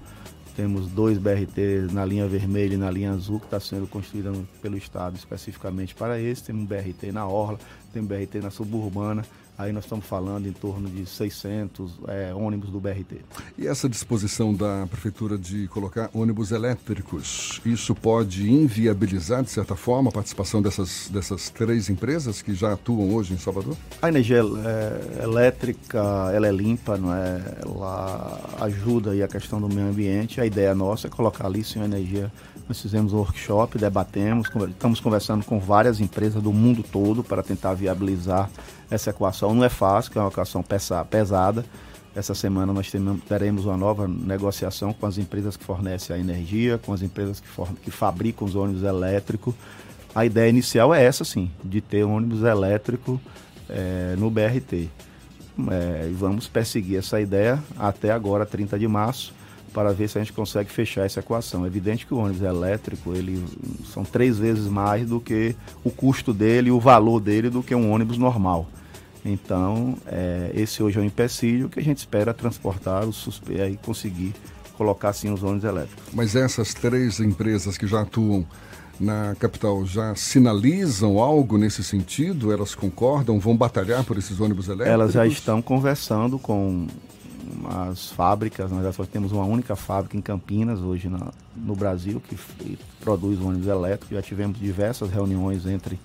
Temos 0.56 0.88
dois 0.88 1.18
BRT 1.18 1.94
na 1.94 2.04
linha 2.04 2.28
vermelha 2.28 2.74
e 2.74 2.78
na 2.78 2.90
linha 2.90 3.12
azul, 3.12 3.40
que 3.40 3.46
está 3.46 3.60
sendo 3.60 3.88
construída 3.88 4.34
pelo 4.62 4.76
Estado 4.76 5.16
especificamente 5.16 5.96
para 5.96 6.20
esse. 6.20 6.44
Temos 6.44 6.64
um 6.64 6.66
BRT 6.66 7.12
na 7.14 7.26
Orla, 7.28 7.60
tem 7.94 8.02
um 8.02 8.06
BRT 8.06 8.40
na 8.42 8.50
suburbana 8.50 9.24
Aí 9.60 9.74
nós 9.74 9.84
estamos 9.84 10.06
falando 10.06 10.48
em 10.48 10.54
torno 10.54 10.90
de 10.90 11.06
600 11.06 12.00
é, 12.08 12.34
ônibus 12.34 12.70
do 12.70 12.80
BRT. 12.80 13.18
E 13.58 13.68
essa 13.68 13.90
disposição 13.90 14.54
da 14.54 14.88
Prefeitura 14.90 15.38
de 15.38 15.68
colocar 15.68 16.10
ônibus 16.14 16.52
elétricos, 16.52 17.60
isso 17.66 17.94
pode 17.94 18.50
inviabilizar, 18.50 19.44
de 19.44 19.50
certa 19.50 19.76
forma, 19.76 20.12
a 20.12 20.14
participação 20.14 20.62
dessas, 20.62 21.10
dessas 21.12 21.50
três 21.50 21.90
empresas 21.90 22.42
que 22.42 22.54
já 22.56 22.72
atuam 22.72 23.14
hoje 23.14 23.34
em 23.34 23.38
Salvador? 23.38 23.76
A 24.02 24.08
energia 24.08 24.38
é, 24.40 25.24
elétrica, 25.24 26.00
ela 26.34 26.48
é 26.48 26.52
limpa, 26.54 26.98
não 26.98 27.14
é? 27.14 27.44
ela 27.62 28.40
ajuda 28.62 29.12
aí 29.12 29.22
a 29.22 29.28
questão 29.28 29.60
do 29.60 29.68
meio 29.68 29.90
ambiente. 29.90 30.40
A 30.40 30.46
ideia 30.46 30.74
nossa 30.74 31.08
é 31.08 31.10
colocar 31.10 31.48
ali 31.48 31.66
sim 31.66 31.84
energia. 31.84 32.32
Nós 32.66 32.80
fizemos 32.82 33.12
um 33.12 33.18
workshop, 33.18 33.78
debatemos, 33.78 34.48
estamos 34.70 35.02
conversando 35.02 35.44
com 35.44 35.60
várias 35.60 36.00
empresas 36.00 36.42
do 36.42 36.54
mundo 36.54 36.82
todo 36.82 37.26
para 37.26 37.44
tentar 37.44 37.74
viabilizar 37.74 38.50
essa 38.90 39.12
equação 39.12 39.54
não 39.54 39.64
é 39.64 39.70
fácil, 39.70 40.12
é 40.16 40.20
uma 40.20 40.30
equação 40.30 40.64
pesada. 41.10 41.66
Essa 42.16 42.34
semana 42.34 42.74
nós 42.74 42.92
teremos 43.28 43.66
uma 43.66 43.78
nova 43.78 44.08
negociação 44.08 44.92
com 44.92 45.06
as 45.06 45.18
empresas 45.18 45.56
que 45.56 45.64
fornecem 45.64 46.16
a 46.16 46.20
energia, 46.20 46.78
com 46.78 46.92
as 46.92 47.02
empresas 47.02 47.40
que, 47.40 47.48
que 47.84 47.92
fabricam 47.92 48.48
os 48.48 48.56
ônibus 48.56 48.84
elétricos. 48.84 49.54
A 50.14 50.26
ideia 50.26 50.50
inicial 50.50 50.94
é 50.94 51.04
essa, 51.04 51.24
sim, 51.24 51.52
de 51.64 51.82
ter 51.82 52.04
um 52.04 52.16
ônibus 52.16 52.42
elétrico 52.42 53.22
é, 53.70 54.16
no 54.18 54.30
BRT. 54.32 54.90
É, 55.70 56.08
e 56.10 56.14
vamos 56.14 56.48
perseguir 56.48 56.98
essa 56.98 57.22
ideia 57.22 57.62
até 57.78 58.12
agora, 58.12 58.46
30 58.46 58.80
de 58.80 58.88
março, 58.88 59.34
para 59.72 59.94
ver 59.94 60.10
se 60.10 60.18
a 60.18 60.22
gente 60.22 60.34
consegue 60.34 60.72
fechar 60.72 61.06
essa 61.06 61.20
equação. 61.20 61.64
É 61.64 61.68
evidente 61.68 62.08
que 62.08 62.14
o 62.14 62.18
ônibus 62.18 62.42
elétrico 62.42 63.14
ele 63.14 63.46
são 63.94 64.04
três 64.04 64.40
vezes 64.40 64.66
mais 64.66 65.08
do 65.08 65.20
que 65.20 65.56
o 65.84 65.92
custo 65.92 66.34
dele, 66.34 66.72
o 66.72 66.80
valor 66.80 67.20
dele 67.20 67.52
do 67.52 67.62
que 67.62 67.76
um 67.76 67.92
ônibus 67.92 68.18
normal. 68.18 68.68
Então, 69.24 69.98
é, 70.08 70.52
esse 70.56 70.82
hoje 70.82 70.98
é 70.98 71.02
um 71.02 71.06
empecilho 71.06 71.70
que 71.70 71.80
a 71.80 71.84
gente 71.84 71.98
espera 71.98 72.34
transportar 72.34 73.06
o 73.06 73.14
suspeito 73.14 73.74
e 73.74 73.78
conseguir 73.78 74.34
colocar 74.78 75.12
sim 75.12 75.32
os 75.32 75.44
ônibus 75.44 75.66
elétricos. 75.66 76.04
Mas 76.14 76.36
essas 76.36 76.74
três 76.74 77.20
empresas 77.20 77.78
que 77.78 77.86
já 77.86 78.02
atuam 78.02 78.46
na 79.00 79.36
capital 79.40 79.86
já 79.86 80.14
sinalizam 80.16 81.20
algo 81.20 81.58
nesse 81.58 81.84
sentido? 81.84 82.52
Elas 82.52 82.76
concordam? 82.76 83.40
Vão 83.40 83.56
batalhar 83.56 84.04
por 84.04 84.18
esses 84.18 84.40
ônibus 84.40 84.68
elétricos? 84.68 84.94
Elas 84.94 85.14
já 85.14 85.26
estão 85.26 85.62
conversando 85.62 86.38
com 86.38 86.88
as 87.90 88.10
fábricas. 88.12 88.70
Nós 88.72 88.96
só 88.96 89.06
temos 89.06 89.32
uma 89.32 89.46
única 89.46 89.76
fábrica 89.76 90.18
em 90.18 90.22
Campinas 90.22 90.80
hoje 90.80 91.08
na, 91.08 91.32
no 91.56 91.76
Brasil 91.76 92.22
que 92.28 92.38
produz 93.02 93.40
ônibus 93.40 93.68
elétricos. 93.68 94.16
Já 94.16 94.22
tivemos 94.22 94.60
diversas 94.60 95.10
reuniões 95.10 95.66
entre 95.66 96.00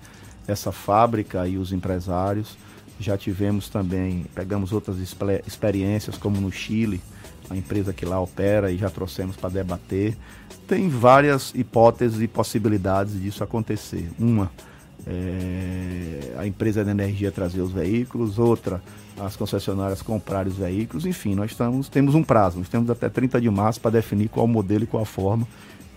essa 0.47 0.71
fábrica 0.71 1.47
e 1.47 1.57
os 1.57 1.71
empresários. 1.71 2.57
Já 2.99 3.17
tivemos 3.17 3.69
também, 3.69 4.25
pegamos 4.33 4.71
outras 4.71 4.97
experiências, 5.45 6.17
como 6.17 6.39
no 6.39 6.51
Chile, 6.51 7.01
a 7.49 7.55
empresa 7.55 7.93
que 7.93 8.05
lá 8.05 8.19
opera 8.19 8.71
e 8.71 8.77
já 8.77 8.89
trouxemos 8.89 9.35
para 9.35 9.49
debater. 9.49 10.15
Tem 10.67 10.89
várias 10.89 11.53
hipóteses 11.53 12.21
e 12.21 12.27
possibilidades 12.27 13.19
disso 13.21 13.43
acontecer. 13.43 14.09
Uma, 14.17 14.51
é, 15.05 16.35
a 16.37 16.47
empresa 16.47 16.83
de 16.83 16.89
energia 16.89 17.31
trazer 17.31 17.61
os 17.61 17.71
veículos, 17.71 18.39
outra, 18.39 18.81
as 19.19 19.35
concessionárias 19.35 20.01
comprarem 20.01 20.51
os 20.51 20.57
veículos. 20.57 21.05
Enfim, 21.05 21.35
nós 21.35 21.51
estamos, 21.51 21.89
temos 21.89 22.15
um 22.15 22.23
prazo, 22.23 22.57
nós 22.57 22.69
temos 22.69 22.89
até 22.89 23.09
30 23.09 23.39
de 23.39 23.49
março 23.49 23.79
para 23.79 23.91
definir 23.91 24.29
qual 24.29 24.47
modelo 24.47 24.83
e 24.83 24.87
qual 24.87 25.05
forma. 25.05 25.47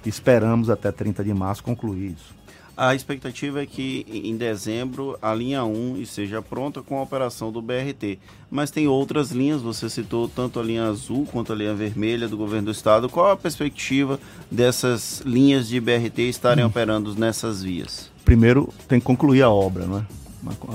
Esperamos 0.05 0.71
até 0.71 0.93
30 0.93 1.25
de 1.25 1.35
março 1.35 1.63
concluir 1.63 2.13
isso. 2.13 2.35
A 2.79 2.95
expectativa 2.95 3.61
é 3.61 3.67
que 3.67 4.07
em 4.09 4.37
dezembro 4.37 5.19
a 5.21 5.35
linha 5.35 5.65
1 5.65 5.97
esteja 5.97 6.41
pronta 6.41 6.81
com 6.81 6.97
a 6.97 7.03
operação 7.03 7.51
do 7.51 7.61
BRT. 7.61 8.21
Mas 8.49 8.71
tem 8.71 8.87
outras 8.87 9.33
linhas, 9.33 9.61
você 9.61 9.91
citou 9.91 10.29
tanto 10.29 10.61
a 10.61 10.63
linha 10.63 10.85
azul 10.85 11.27
quanto 11.27 11.53
a 11.53 11.57
linha 11.57 11.75
vermelha 11.75 12.29
do 12.29 12.37
governo 12.37 12.67
do 12.67 12.71
estado. 12.71 13.09
Qual 13.09 13.33
a 13.33 13.37
perspectiva 13.37 14.21
dessas 14.49 15.21
linhas 15.27 15.67
de 15.67 15.81
BRT 15.81 16.21
estarem 16.29 16.63
hum. 16.63 16.69
operando 16.69 17.17
nessas 17.17 17.65
vias? 17.65 18.13
Primeiro 18.25 18.73
tem 18.87 19.01
que 19.01 19.07
concluir 19.07 19.43
a 19.43 19.51
obra, 19.51 19.85
né? 19.85 20.07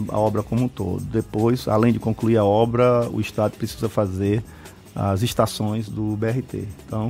A 0.10 0.20
obra 0.20 0.44
como 0.44 0.66
um 0.66 0.68
todo. 0.68 1.06
Depois, 1.06 1.70
além 1.70 1.94
de 1.94 2.00
concluir 2.00 2.36
a 2.36 2.44
obra, 2.44 3.10
o 3.14 3.22
estado 3.22 3.54
precisa 3.54 3.88
fazer 3.88 4.44
as 4.94 5.22
estações 5.22 5.88
do 5.88 6.18
BRT. 6.18 6.68
Então, 6.86 7.10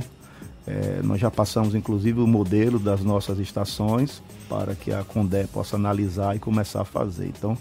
é, 0.66 1.00
nós 1.02 1.20
já 1.20 1.30
passamos 1.30 1.74
inclusive 1.74 2.20
o 2.20 2.26
modelo 2.26 2.78
das 2.78 3.02
nossas 3.02 3.38
estações 3.38 4.22
para 4.48 4.74
que 4.74 4.92
a 4.92 5.04
Condé 5.04 5.46
possa 5.46 5.76
analisar 5.76 6.34
e 6.34 6.38
começar 6.38 6.80
a 6.80 6.84
fazer. 6.84 7.26
Então, 7.26 7.56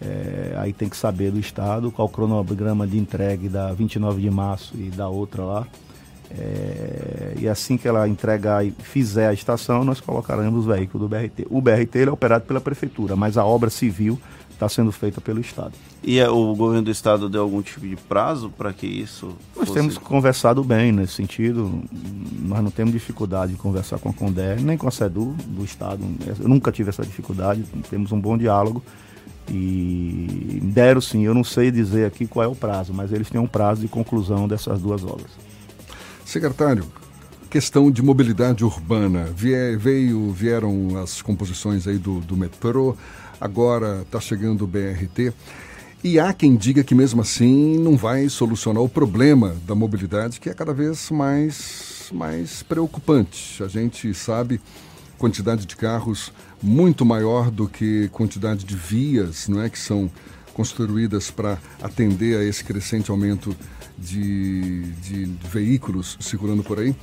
é, 0.00 0.54
aí 0.56 0.72
tem 0.72 0.88
que 0.88 0.96
saber 0.96 1.30
do 1.30 1.38
Estado 1.38 1.90
qual 1.92 2.08
o 2.08 2.10
cronograma 2.10 2.86
de 2.86 2.98
entrega 2.98 3.48
da 3.48 3.72
29 3.72 4.20
de 4.20 4.30
março 4.30 4.74
e 4.76 4.90
da 4.90 5.08
outra 5.08 5.44
lá. 5.44 5.66
É, 6.30 7.34
e 7.38 7.48
assim 7.48 7.76
que 7.76 7.88
ela 7.88 8.08
entregar 8.08 8.64
e 8.64 8.70
fizer 8.70 9.28
a 9.28 9.32
estação, 9.32 9.84
nós 9.84 10.00
colocaremos 10.00 10.60
os 10.60 10.66
veículos 10.66 11.08
do 11.08 11.16
BRT. 11.16 11.46
O 11.50 11.60
BRT 11.60 11.98
é 12.06 12.10
operado 12.10 12.44
pela 12.46 12.60
Prefeitura, 12.60 13.16
mas 13.16 13.36
a 13.36 13.44
obra 13.44 13.68
civil 13.68 14.18
está 14.60 14.68
sendo 14.68 14.92
feita 14.92 15.22
pelo 15.22 15.40
Estado. 15.40 15.72
E 16.02 16.18
é, 16.18 16.28
o 16.28 16.54
governo 16.54 16.82
do 16.82 16.90
Estado 16.90 17.30
deu 17.30 17.40
algum 17.40 17.62
tipo 17.62 17.86
de 17.86 17.96
prazo 17.96 18.50
para 18.50 18.72
que 18.74 18.86
isso 18.86 19.34
Nós 19.56 19.68
fosse... 19.68 19.72
temos 19.72 19.96
conversado 19.96 20.62
bem 20.62 20.92
nesse 20.92 21.14
sentido. 21.14 21.82
Nós 22.42 22.62
não 22.62 22.70
temos 22.70 22.92
dificuldade 22.92 23.52
de 23.52 23.58
conversar 23.58 23.98
com 23.98 24.10
a 24.10 24.12
Condé, 24.12 24.56
nem 24.56 24.76
com 24.76 24.86
a 24.86 24.90
SEDU 24.90 25.34
do 25.46 25.64
Estado. 25.64 26.04
Eu 26.38 26.46
nunca 26.48 26.70
tive 26.70 26.90
essa 26.90 27.02
dificuldade. 27.02 27.64
Temos 27.88 28.12
um 28.12 28.20
bom 28.20 28.36
diálogo. 28.36 28.82
E 29.48 30.60
deram 30.62 31.00
sim, 31.00 31.24
eu 31.24 31.34
não 31.34 31.42
sei 31.42 31.72
dizer 31.72 32.04
aqui 32.06 32.24
qual 32.24 32.44
é 32.44 32.48
o 32.48 32.54
prazo, 32.54 32.92
mas 32.94 33.12
eles 33.12 33.28
têm 33.28 33.40
um 33.40 33.48
prazo 33.48 33.80
de 33.80 33.88
conclusão 33.88 34.46
dessas 34.46 34.80
duas 34.80 35.02
obras. 35.02 35.30
Secretário, 36.24 36.84
questão 37.48 37.90
de 37.90 38.00
mobilidade 38.00 38.64
urbana. 38.64 39.28
Veio, 39.34 40.30
vieram 40.30 40.98
as 41.02 41.20
composições 41.20 41.88
aí 41.88 41.98
do, 41.98 42.20
do 42.20 42.36
metrô, 42.36 42.94
agora 43.40 44.02
está 44.02 44.20
chegando 44.20 44.62
o 44.62 44.66
BRT. 44.66 45.32
E 46.02 46.18
há 46.18 46.32
quem 46.32 46.56
diga 46.56 46.82
que 46.82 46.94
mesmo 46.94 47.20
assim 47.20 47.78
não 47.78 47.96
vai 47.96 48.28
solucionar 48.28 48.82
o 48.82 48.88
problema 48.88 49.56
da 49.66 49.74
mobilidade, 49.74 50.40
que 50.40 50.48
é 50.48 50.54
cada 50.54 50.72
vez 50.72 51.10
mais, 51.10 52.10
mais 52.12 52.62
preocupante. 52.62 53.62
A 53.62 53.68
gente 53.68 54.12
sabe 54.14 54.60
quantidade 55.18 55.66
de 55.66 55.76
carros 55.76 56.32
muito 56.62 57.04
maior 57.04 57.50
do 57.50 57.68
que 57.68 58.08
quantidade 58.08 58.64
de 58.64 58.74
vias, 58.74 59.48
não 59.48 59.60
é, 59.60 59.68
que 59.68 59.78
são 59.78 60.10
construídas 60.54 61.30
para 61.30 61.58
atender 61.82 62.38
a 62.38 62.44
esse 62.44 62.64
crescente 62.64 63.10
aumento 63.10 63.54
de, 63.98 64.82
de, 65.02 65.26
veículos 65.50 66.16
circulando 66.20 66.62
por 66.62 66.78
aí. 66.78 66.94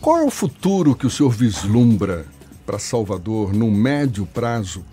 Qual 0.00 0.18
é 0.18 0.24
o 0.24 0.30
futuro 0.30 0.94
que 0.94 1.06
o 1.06 1.10
senhor 1.10 1.30
vislumbra 1.30 2.26
para 2.64 2.78
Salvador 2.78 3.52
no 3.52 3.70
médio 3.70 4.26
prazo? 4.26 4.84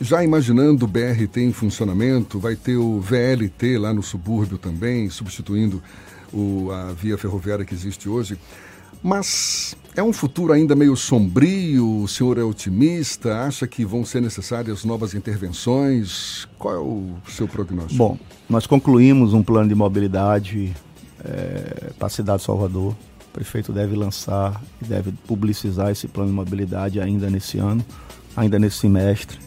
Já 0.00 0.22
imaginando 0.22 0.84
o 0.84 0.88
BRT 0.88 1.40
em 1.40 1.52
funcionamento, 1.52 2.38
vai 2.38 2.54
ter 2.54 2.76
o 2.76 3.00
VLT 3.00 3.78
lá 3.78 3.94
no 3.94 4.02
subúrbio 4.02 4.58
também, 4.58 5.08
substituindo 5.08 5.82
o, 6.32 6.70
a 6.70 6.92
via 6.92 7.16
ferroviária 7.16 7.64
que 7.64 7.74
existe 7.74 8.08
hoje. 8.08 8.38
Mas 9.02 9.76
é 9.94 10.02
um 10.02 10.12
futuro 10.12 10.52
ainda 10.52 10.74
meio 10.74 10.96
sombrio? 10.96 12.02
O 12.02 12.08
senhor 12.08 12.38
é 12.38 12.42
otimista? 12.42 13.44
Acha 13.44 13.66
que 13.66 13.84
vão 13.84 14.04
ser 14.04 14.20
necessárias 14.20 14.84
novas 14.84 15.14
intervenções? 15.14 16.46
Qual 16.58 16.74
é 16.74 16.78
o 16.78 17.14
seu 17.28 17.48
prognóstico? 17.48 17.96
Bom, 17.96 18.18
nós 18.48 18.66
concluímos 18.66 19.32
um 19.32 19.42
plano 19.42 19.68
de 19.68 19.74
mobilidade 19.74 20.74
é, 21.24 21.90
para 21.98 22.06
a 22.06 22.10
cidade 22.10 22.40
de 22.40 22.44
Salvador. 22.46 22.92
O 23.28 23.32
prefeito 23.32 23.72
deve 23.72 23.94
lançar 23.94 24.62
e 24.82 24.84
deve 24.84 25.12
publicizar 25.26 25.90
esse 25.90 26.08
plano 26.08 26.30
de 26.30 26.34
mobilidade 26.34 27.00
ainda 27.00 27.30
nesse 27.30 27.58
ano, 27.58 27.84
ainda 28.36 28.58
nesse 28.58 28.78
semestre. 28.78 29.45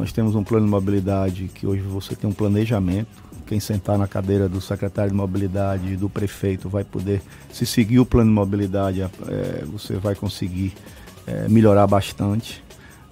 Nós 0.00 0.12
temos 0.12 0.34
um 0.34 0.42
plano 0.42 0.64
de 0.64 0.70
mobilidade 0.70 1.50
que 1.54 1.66
hoje 1.66 1.82
você 1.82 2.16
tem 2.16 2.28
um 2.30 2.32
planejamento. 2.32 3.22
Quem 3.46 3.60
sentar 3.60 3.98
na 3.98 4.08
cadeira 4.08 4.48
do 4.48 4.58
secretário 4.58 5.10
de 5.10 5.16
mobilidade 5.16 5.92
e 5.92 5.96
do 5.96 6.08
prefeito 6.08 6.70
vai 6.70 6.84
poder, 6.84 7.20
se 7.52 7.66
seguir 7.66 8.00
o 8.00 8.06
plano 8.06 8.30
de 8.30 8.34
mobilidade, 8.34 9.02
é, 9.02 9.62
você 9.66 9.96
vai 9.96 10.14
conseguir 10.14 10.72
é, 11.26 11.46
melhorar 11.50 11.86
bastante. 11.86 12.64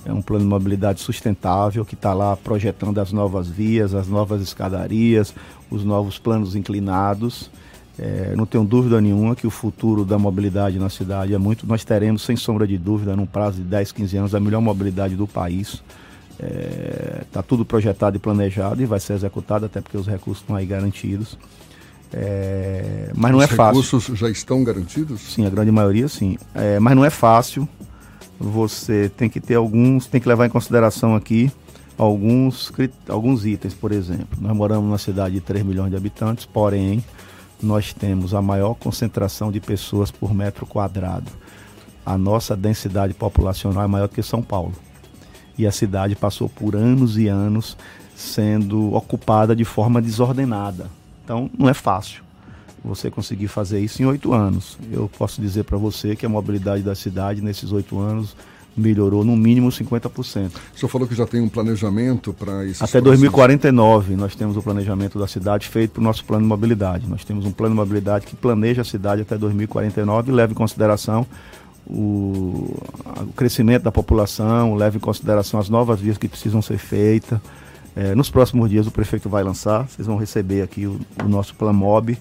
É 0.03 0.11
um 0.14 0.22
plano 0.22 0.44
de 0.44 0.48
mobilidade 0.48 1.03
sustentável 1.03 1.85
que 1.85 1.92
está 1.94 2.14
lá 2.14 2.35
projetando 2.38 2.98
as 3.01 3.12
novas 3.12 3.48
vias, 3.48 3.92
as 3.92 4.09
novas 4.09 4.40
escadarias, 4.40 5.35
os 5.70 5.85
novos 5.85 6.18
planos 6.18 6.57
inclinados. 6.57 7.51
É, 7.98 8.35
não 8.35 8.46
tenho 8.46 8.64
dúvida 8.64 8.98
nenhuma 8.98 9.37
que 9.37 9.46
o 9.46 9.51
futuro 9.51 10.07
da 10.07 10.18
mobilidade 10.18 10.79
na 10.79 10.88
cidade 10.88 11.35
é 11.35 11.38
muito. 11.38 11.66
Nós 11.66 11.85
teremos, 11.85 12.22
sem 12.22 12.35
sombra 12.35 12.66
de 12.66 12.79
dúvida, 12.79 13.14
num 13.14 13.27
prazo 13.27 13.59
de 13.59 13.64
10, 13.64 13.92
15 13.92 14.16
anos, 14.16 14.35
a 14.35 14.40
melhor 14.40 14.62
mobilidade 14.62 15.14
do 15.14 15.27
país. 15.27 15.83
Está 16.38 16.46
é, 16.46 17.24
tá 17.33 17.42
tudo 17.42 17.64
projetado 17.64 18.16
e 18.16 18.20
planejado 18.20 18.81
e 18.81 18.87
vai 18.87 19.01
ser 19.01 19.14
executado, 19.14 19.66
até 19.66 19.81
porque 19.81 19.96
os 19.96 20.07
recursos 20.07 20.42
estão 20.42 20.55
aí 20.55 20.64
garantidos. 20.64 21.37
É, 22.12 23.11
mas 23.14 23.33
não 23.33 23.38
os 23.38 23.44
é 23.44 23.48
fácil. 23.48 23.81
Os 23.81 23.87
recursos 23.87 24.18
já 24.18 24.31
estão 24.31 24.62
garantidos? 24.62 25.20
Sim, 25.20 25.46
a 25.46 25.51
grande 25.51 25.72
maioria 25.72 26.09
sim. 26.09 26.38
É, 26.55 26.79
mas 26.79 26.94
não 26.94 27.05
é 27.05 27.11
fácil. 27.11 27.68
Você 28.38 29.11
tem 29.16 29.29
que 29.29 29.40
ter 29.40 29.57
alguns, 29.57 30.07
tem 30.07 30.20
que 30.20 30.29
levar 30.29 30.46
em 30.46 30.48
consideração 30.48 31.16
aqui 31.16 31.51
alguns, 31.98 32.72
alguns 33.09 33.44
itens, 33.44 33.74
por 33.74 33.90
exemplo. 33.90 34.38
Nós 34.40 34.57
moramos 34.57 34.85
numa 34.85 34.98
cidade 34.98 35.35
de 35.35 35.40
3 35.40 35.64
milhões 35.64 35.90
de 35.90 35.96
habitantes, 35.96 36.46
porém, 36.46 37.05
nós 37.61 37.92
temos 37.92 38.33
a 38.33 38.40
maior 38.40 38.74
concentração 38.74 39.51
de 39.51 39.61
pessoas 39.61 40.12
por 40.12 40.33
metro 40.33 40.64
quadrado. 40.64 41.33
A 42.07 42.16
nossa 42.16 42.57
densidade 42.57 43.12
populacional 43.12 43.83
é 43.83 43.88
maior 43.88 44.07
do 44.07 44.14
que 44.14 44.22
São 44.22 44.40
Paulo 44.40 44.72
e 45.59 45.66
a 45.66 45.73
cidade 45.73 46.14
passou 46.14 46.49
por 46.49 46.77
anos 46.77 47.18
e 47.18 47.27
anos 47.27 47.77
sendo 48.14 48.94
ocupada 48.94 49.55
de 49.55 49.64
forma 49.64 50.01
desordenada. 50.01 50.87
Então 51.25 51.51
não 51.59 51.68
é 51.68 51.75
fácil 51.75 52.23
você 52.83 53.11
conseguir 53.11 53.49
fazer 53.49 53.81
isso 53.81 54.01
em 54.03 54.07
oito 54.07 54.33
anos. 54.33 54.79
Eu 54.90 55.11
posso 55.18 55.40
dizer 55.40 55.64
para 55.64 55.77
você 55.77 56.14
que 56.16 56.25
a 56.25 56.29
mobilidade 56.29 56.83
da 56.83 56.94
cidade 56.94 57.42
nesses 57.42 57.73
oito 57.73 57.99
anos 57.99 58.37
melhorou 58.77 59.25
no 59.25 59.37
mínimo 59.37 59.68
50%. 59.68 60.12
O 60.14 60.23
senhor 60.79 60.88
falou 60.88 61.07
que 61.07 61.14
já 61.14 61.27
tem 61.27 61.40
um 61.40 61.49
planejamento 61.49 62.33
para 62.33 62.64
isso. 62.64 62.83
Até 62.83 63.01
2049 63.01 64.14
nós 64.16 64.35
temos 64.37 64.57
o 64.57 64.62
planejamento 64.62 65.18
da 65.18 65.27
cidade 65.27 65.68
feito 65.68 65.92
para 65.92 66.01
o 66.01 66.05
nosso 66.05 66.25
plano 66.25 66.44
de 66.44 66.49
mobilidade. 66.49 67.09
Nós 67.09 67.25
temos 67.25 67.44
um 67.44 67.51
plano 67.51 67.75
de 67.75 67.81
mobilidade 67.81 68.27
que 68.27 68.37
planeja 68.37 68.83
a 68.83 68.85
cidade 68.85 69.23
até 69.23 69.37
2049 69.37 70.31
e 70.31 70.35
leva 70.35 70.53
em 70.53 70.57
consideração 70.57 71.27
o, 71.87 72.77
o 73.21 73.33
crescimento 73.35 73.83
da 73.83 73.93
população, 73.93 74.75
leva 74.75 74.97
em 74.97 75.01
consideração 75.01 75.59
as 75.59 75.69
novas 75.69 76.01
vias 76.01 76.19
que 76.19 76.29
precisam 76.29 76.61
ser 76.61 76.79
feitas. 76.79 77.41
É, 77.97 78.14
nos 78.14 78.31
próximos 78.31 78.71
dias 78.71 78.87
o 78.87 78.91
prefeito 78.91 79.29
vai 79.29 79.43
lançar, 79.43 79.88
vocês 79.88 80.07
vão 80.07 80.17
receber 80.17 80.62
aqui 80.62 80.87
o, 80.87 81.01
o 81.25 81.29
nosso 81.29 81.55
Mob, 81.73 82.17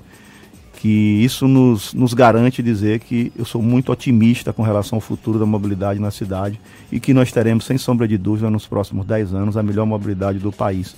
que 0.74 1.24
isso 1.24 1.48
nos, 1.48 1.94
nos 1.94 2.14
garante 2.14 2.64
dizer 2.64 3.00
que 3.00 3.32
eu 3.36 3.46
sou 3.46 3.62
muito 3.62 3.92
otimista 3.92 4.54
com 4.54 4.62
relação 4.62 4.98
ao 4.98 5.02
futuro 5.02 5.40
da 5.40 5.46
mobilidade 5.46 6.00
na 6.00 6.12
cidade 6.12 6.60
e 6.92 7.00
que 7.00 7.14
nós 7.14 7.32
teremos, 7.32 7.66
sem 7.66 7.78
sombra 7.78 8.08
de 8.08 8.18
dúvida, 8.18 8.50
nos 8.50 8.68
próximos 8.68 9.06
10 9.06 9.34
anos, 9.34 9.58
a 9.58 9.64
melhor 9.64 9.86
mobilidade 9.86 10.40
do 10.40 10.52
país. 10.52 10.96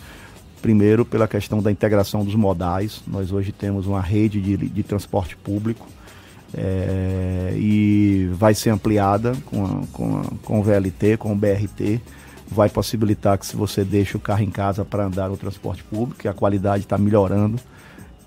Primeiro, 0.62 1.06
pela 1.06 1.28
questão 1.28 1.62
da 1.62 1.72
integração 1.72 2.24
dos 2.24 2.36
modais, 2.36 3.02
nós 3.08 3.32
hoje 3.32 3.52
temos 3.52 3.88
uma 3.88 4.02
rede 4.02 4.41
de, 4.41 4.58
de 4.58 4.84
transporte 4.84 5.38
público 5.38 5.88
é, 6.53 7.53
e 7.55 8.29
vai 8.33 8.53
ser 8.53 8.71
ampliada 8.71 9.35
com, 9.45 9.65
a, 9.65 9.81
com, 9.91 10.19
a, 10.19 10.23
com 10.43 10.59
o 10.59 10.63
VLT, 10.63 11.17
com 11.17 11.33
o 11.33 11.35
BRT. 11.35 12.01
Vai 12.47 12.69
possibilitar 12.69 13.38
que 13.38 13.45
se 13.45 13.55
você 13.55 13.83
deixa 13.83 14.17
o 14.17 14.19
carro 14.19 14.41
em 14.41 14.49
casa 14.49 14.83
para 14.83 15.05
andar 15.05 15.29
no 15.29 15.38
transporte 15.38 15.83
público, 15.83 16.27
a 16.27 16.33
qualidade 16.33 16.83
está 16.83 16.97
melhorando. 16.97 17.59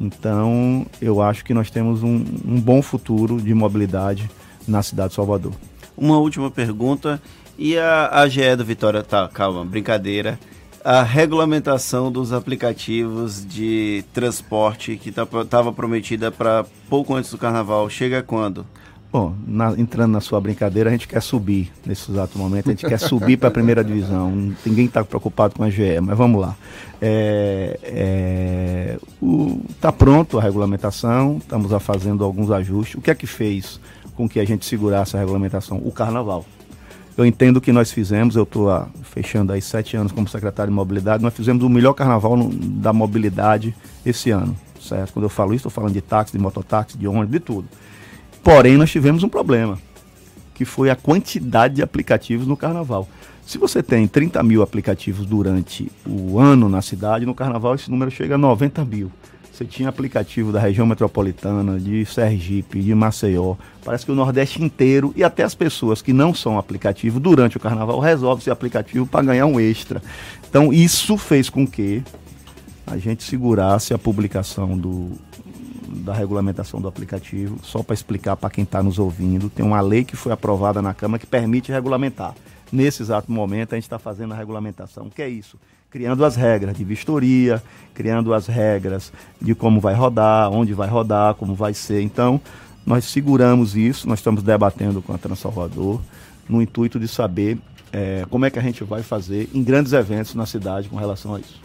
Então, 0.01 0.87
eu 1.01 1.21
acho 1.21 1.45
que 1.45 1.53
nós 1.53 1.71
temos 1.71 2.03
um, 2.03 2.25
um 2.45 2.61
bom 2.61 2.81
futuro 2.83 3.41
de 3.41 3.53
mobilidade 3.55 4.31
na 4.67 4.83
cidade 4.83 5.11
de 5.11 5.15
Salvador. 5.17 5.53
Uma 5.97 6.19
última 6.19 6.51
pergunta. 6.51 7.21
E 7.59 7.77
a 7.77 8.23
AGE 8.23 8.57
do 8.57 8.65
Vitória, 8.65 9.03
tá, 9.03 9.29
calma, 9.29 9.65
brincadeira 9.65 10.39
a 10.85 11.03
regulamentação 11.03 12.11
dos 12.11 12.33
aplicativos 12.33 13.47
de 13.47 14.05
transporte 14.13 14.97
que 14.97 15.11
estava 15.11 15.45
tá, 15.45 15.73
prometida 15.73 16.31
para 16.31 16.65
pouco 16.89 17.15
antes 17.15 17.31
do 17.31 17.39
carnaval 17.39 17.89
chega 17.89 18.23
quando? 18.23 18.67
Bom, 19.13 19.35
na, 19.47 19.73
entrando 19.79 20.11
na 20.11 20.23
sua 20.23 20.41
brincadeira, 20.41 20.89
a 20.89 20.93
gente 20.93 21.07
quer 21.07 21.21
subir 21.21 21.71
nesse 21.85 22.11
exato 22.11 22.39
momento, 22.39 22.69
a 22.69 22.71
gente 22.71 22.87
quer 22.87 22.99
subir 22.99 23.37
para 23.37 23.49
a 23.49 23.53
primeira 23.53 23.85
divisão. 23.85 24.55
Ninguém 24.65 24.87
está 24.87 25.05
preocupado 25.05 25.55
com 25.55 25.63
a 25.63 25.69
GE, 25.69 26.01
mas 26.01 26.17
vamos 26.17 26.41
lá. 26.41 26.57
É, 26.99 27.79
é, 27.83 28.99
tá 29.79 29.93
pronto 29.93 30.39
a 30.39 30.43
regulamentação, 30.43 31.37
estamos 31.37 31.71
fazendo 31.83 32.25
alguns 32.25 32.51
ajustes. 32.51 32.95
O 32.95 33.03
que 33.03 33.11
é 33.11 33.15
que 33.15 33.27
fez 33.27 33.79
com 34.17 34.27
que 34.27 34.41
a 34.41 34.47
gente 34.47 34.65
segurasse 34.65 35.15
a 35.15 35.21
regulamentação? 35.21 35.77
O 35.85 35.93
carnaval. 35.93 36.47
Eu 37.17 37.27
entendo 37.27 37.61
que 37.61 37.73
nós 37.73 37.93
fizemos, 37.93 38.37
eu 38.37 38.45
estou 38.45 38.89
fechando 39.03 39.53
aí 39.53 39.61
sete 39.61 39.97
anos 39.97 40.13
como 40.13 40.27
secretário 40.27 40.71
de 40.71 40.75
mobilidade, 40.75 41.23
nós 41.23 41.35
fizemos 41.35 41.63
o 41.63 41.69
melhor 41.69 41.93
carnaval 41.93 42.37
no, 42.37 42.49
da 42.49 42.93
mobilidade 42.93 43.75
esse 44.05 44.31
ano, 44.31 44.57
certo? 44.81 45.13
Quando 45.13 45.25
eu 45.25 45.29
falo 45.29 45.53
isso, 45.53 45.69
estou 45.69 45.71
falando 45.71 45.93
de 45.93 46.01
táxi, 46.01 46.33
de 46.33 46.39
mototáxi, 46.39 46.97
de 46.97 47.07
ônibus, 47.07 47.31
de 47.31 47.41
tudo. 47.41 47.69
Porém, 48.43 48.77
nós 48.77 48.91
tivemos 48.91 49.23
um 49.23 49.29
problema, 49.29 49.79
que 50.55 50.65
foi 50.65 50.89
a 50.89 50.97
quantidade 50.97 51.75
de 51.75 51.83
aplicativos 51.83 52.47
no 52.47 52.57
carnaval. 52.57 53.07
Se 53.45 53.59
você 53.59 53.83
tem 53.83 54.07
30 54.09 54.43
mil 54.43 54.63
aplicativos 54.63 55.27
durante 55.27 55.93
o 56.07 56.39
ano 56.39 56.69
na 56.69 56.81
cidade, 56.81 57.27
no 57.27 57.35
carnaval 57.35 57.75
esse 57.75 57.91
número 57.91 58.11
chega 58.11 58.37
a 58.37 58.39
90 58.39 58.85
mil. 58.85 59.13
Você 59.53 59.67
tinha 59.67 59.91
aplicativo 59.91 60.51
da 60.51 60.59
região 60.59 60.87
metropolitana, 60.87 61.79
de 61.79 62.07
Sergipe, 62.07 62.81
de 62.81 62.95
Maceió. 62.95 63.57
Parece 63.85 64.07
que 64.07 64.11
o 64.11 64.15
Nordeste 64.15 64.63
inteiro 64.63 65.13
e 65.15 65.23
até 65.23 65.43
as 65.43 65.55
pessoas 65.55 66.01
que 66.01 66.11
não 66.11 66.33
são 66.33 66.59
aplicativo 66.59 67.21
durante 67.21 67.59
o 67.59 67.61
carnaval 67.61 68.01
resolvem 68.01 68.43
ser 68.43 68.51
aplicativo 68.51 69.07
para 69.07 69.27
ganhar 69.27 69.45
um 69.45 69.61
extra. 69.61 70.03
Então 70.49 70.73
isso 70.73 71.19
fez 71.19 71.51
com 71.51 71.67
que 71.67 72.03
a 72.87 72.97
gente 72.97 73.23
segurasse 73.25 73.93
a 73.93 73.99
publicação 73.99 74.77
do, 74.77 75.13
da 75.87 76.15
regulamentação 76.15 76.81
do 76.81 76.89
aplicativo, 76.89 77.59
só 77.63 77.83
para 77.83 77.95
explicar 77.95 78.37
para 78.37 78.49
quem 78.49 78.65
está 78.65 78.83
nos 78.83 78.99
ouvindo, 78.99 79.51
tem 79.51 79.65
uma 79.65 79.81
lei 79.83 80.03
que 80.03 80.17
foi 80.17 80.33
aprovada 80.33 80.81
na 80.81 80.95
Câmara 80.95 81.19
que 81.19 81.27
permite 81.27 81.71
regulamentar. 81.71 82.35
Nesse 82.73 83.03
exato 83.03 83.31
momento, 83.31 83.75
a 83.75 83.77
gente 83.77 83.85
está 83.85 83.99
fazendo 83.99 84.33
a 84.33 84.37
regulamentação. 84.37 85.07
O 85.07 85.11
que 85.11 85.21
é 85.21 85.29
isso? 85.29 85.59
Criando 85.93 86.25
as 86.25 86.37
regras 86.37 86.75
de 86.77 86.85
vistoria, 86.85 87.63
criando 87.93 88.33
as 88.33 88.47
regras 88.47 89.13
de 89.41 89.55
como 89.55 89.79
vai 89.79 89.95
rodar, 89.95 90.51
onde 90.51 90.73
vai 90.73 90.89
rodar, 90.89 91.35
como 91.35 91.55
vai 91.55 91.75
ser. 91.75 92.01
Então, 92.01 92.41
nós 92.87 93.05
seguramos 93.05 93.77
isso, 93.77 94.09
nós 94.09 94.19
estamos 94.19 94.43
debatendo 94.43 95.03
com 95.03 95.13
a 95.13 95.19
Transalvador, 95.19 96.01
no 96.49 96.63
intuito 96.63 96.99
de 96.99 97.07
saber 97.07 97.59
é, 97.93 98.25
como 98.31 98.47
é 98.47 98.51
que 98.51 98.59
a 98.59 98.63
gente 98.63 98.83
vai 98.83 99.03
fazer 99.03 99.51
em 99.53 99.63
grandes 99.63 99.93
eventos 99.93 100.35
na 100.35 100.47
cidade 100.47 100.89
com 100.89 100.97
relação 100.97 101.35
a 101.35 101.41
isso. 101.41 101.61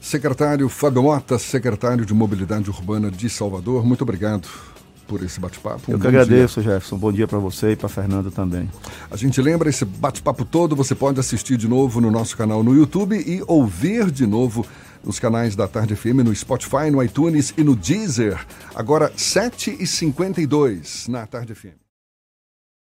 Secretário 0.00 0.68
Fábio 0.68 1.04
Mota, 1.04 1.38
secretário 1.38 2.04
de 2.04 2.12
Mobilidade 2.12 2.68
Urbana 2.68 3.08
de 3.08 3.30
Salvador, 3.30 3.86
muito 3.86 4.02
obrigado 4.02 4.48
por 5.06 5.22
esse 5.22 5.40
bate-papo. 5.40 5.82
Um 5.88 5.94
Eu 5.94 5.98
que 5.98 6.06
agradeço, 6.06 6.60
dia. 6.60 6.72
Jefferson. 6.72 6.98
Bom 6.98 7.12
dia 7.12 7.26
para 7.26 7.38
você 7.38 7.72
e 7.72 7.76
para 7.76 7.88
Fernando 7.88 8.30
também. 8.30 8.68
A 9.10 9.16
gente 9.16 9.40
lembra 9.40 9.68
esse 9.68 9.84
bate-papo 9.84 10.44
todo, 10.44 10.74
você 10.74 10.94
pode 10.94 11.18
assistir 11.20 11.56
de 11.56 11.68
novo 11.68 12.00
no 12.00 12.10
nosso 12.10 12.36
canal 12.36 12.62
no 12.62 12.74
YouTube 12.74 13.16
e 13.16 13.42
ouvir 13.46 14.10
de 14.10 14.26
novo 14.26 14.66
nos 15.04 15.18
canais 15.18 15.54
da 15.54 15.68
Tarde 15.68 15.94
FM, 15.94 16.24
no 16.24 16.34
Spotify, 16.34 16.90
no 16.90 17.02
iTunes 17.02 17.52
e 17.56 17.62
no 17.62 17.76
Deezer. 17.76 18.38
Agora, 18.74 19.10
7h52 19.10 21.08
na 21.08 21.26
Tarde 21.26 21.54
FM. 21.54 21.83